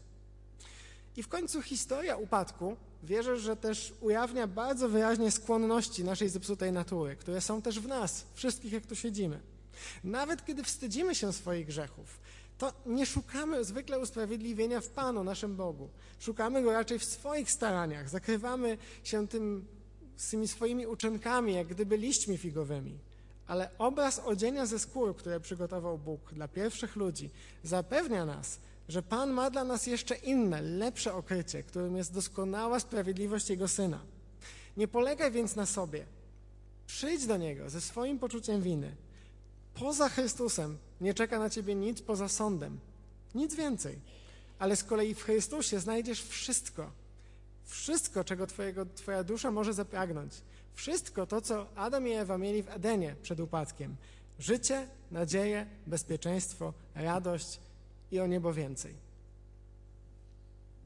I 1.16 1.22
w 1.22 1.28
końcu 1.28 1.62
historia 1.62 2.16
upadku 2.16 2.76
wierzę, 3.02 3.38
że 3.38 3.56
też 3.56 3.94
ujawnia 4.00 4.46
bardzo 4.46 4.88
wyraźnie 4.88 5.30
skłonności 5.30 6.04
naszej 6.04 6.28
zepsutej 6.28 6.72
natury, 6.72 7.16
które 7.16 7.40
są 7.40 7.62
też 7.62 7.80
w 7.80 7.88
nas, 7.88 8.24
wszystkich 8.34 8.72
jak 8.72 8.86
tu 8.86 8.96
siedzimy. 8.96 9.40
Nawet 10.04 10.44
kiedy 10.44 10.64
wstydzimy 10.64 11.14
się 11.14 11.32
swoich 11.32 11.66
grzechów, 11.66 12.18
to 12.58 12.72
nie 12.86 13.06
szukamy 13.06 13.64
zwykle 13.64 13.98
usprawiedliwienia 13.98 14.80
w 14.80 14.88
Panu, 14.88 15.24
naszym 15.24 15.56
Bogu. 15.56 15.88
Szukamy 16.18 16.62
go 16.62 16.72
raczej 16.72 16.98
w 16.98 17.04
swoich 17.04 17.50
staraniach. 17.50 18.08
Zakrywamy 18.08 18.78
się 19.04 19.28
tym, 19.28 19.66
tymi 20.30 20.48
swoimi 20.48 20.86
uczynkami, 20.86 21.54
jak 21.54 21.66
gdyby 21.66 21.96
liśćmi 21.96 22.38
figowymi. 22.38 22.98
Ale 23.46 23.70
obraz 23.78 24.18
odzienia 24.18 24.66
ze 24.66 24.78
skór, 24.78 25.16
które 25.16 25.40
przygotował 25.40 25.98
Bóg 25.98 26.34
dla 26.34 26.48
pierwszych 26.48 26.96
ludzi, 26.96 27.30
zapewnia 27.62 28.24
nas, 28.24 28.58
że 28.88 29.02
Pan 29.02 29.30
ma 29.30 29.50
dla 29.50 29.64
nas 29.64 29.86
jeszcze 29.86 30.14
inne, 30.14 30.62
lepsze 30.62 31.14
okrycie, 31.14 31.62
którym 31.62 31.96
jest 31.96 32.14
doskonała 32.14 32.80
sprawiedliwość 32.80 33.50
Jego 33.50 33.68
Syna. 33.68 34.00
Nie 34.76 34.88
polegaj 34.88 35.30
więc 35.30 35.56
na 35.56 35.66
sobie. 35.66 36.04
Przyjdź 36.86 37.26
do 37.26 37.36
Niego 37.36 37.70
ze 37.70 37.80
swoim 37.80 38.18
poczuciem 38.18 38.62
winy. 38.62 38.96
Poza 39.80 40.08
Chrystusem 40.08 40.78
nie 41.00 41.14
czeka 41.14 41.38
na 41.38 41.50
ciebie 41.50 41.74
nic 41.74 42.02
poza 42.02 42.28
sądem. 42.28 42.78
Nic 43.34 43.54
więcej. 43.54 43.98
Ale 44.58 44.76
z 44.76 44.84
kolei 44.84 45.14
w 45.14 45.22
Chrystusie 45.22 45.80
znajdziesz 45.80 46.22
wszystko. 46.22 46.90
Wszystko, 47.64 48.24
czego 48.24 48.46
twojego, 48.46 48.86
twoja 48.86 49.24
dusza 49.24 49.50
może 49.50 49.74
zapragnąć. 49.74 50.32
Wszystko 50.74 51.26
to, 51.26 51.40
co 51.40 51.66
Adam 51.76 52.08
i 52.08 52.12
Ewa 52.12 52.38
mieli 52.38 52.62
w 52.62 52.68
Edenie 52.68 53.16
przed 53.22 53.40
upadkiem. 53.40 53.96
Życie, 54.38 54.88
nadzieję, 55.10 55.66
bezpieczeństwo, 55.86 56.72
radość 56.94 57.60
i 58.10 58.20
o 58.20 58.26
niebo 58.26 58.54
więcej. 58.54 59.07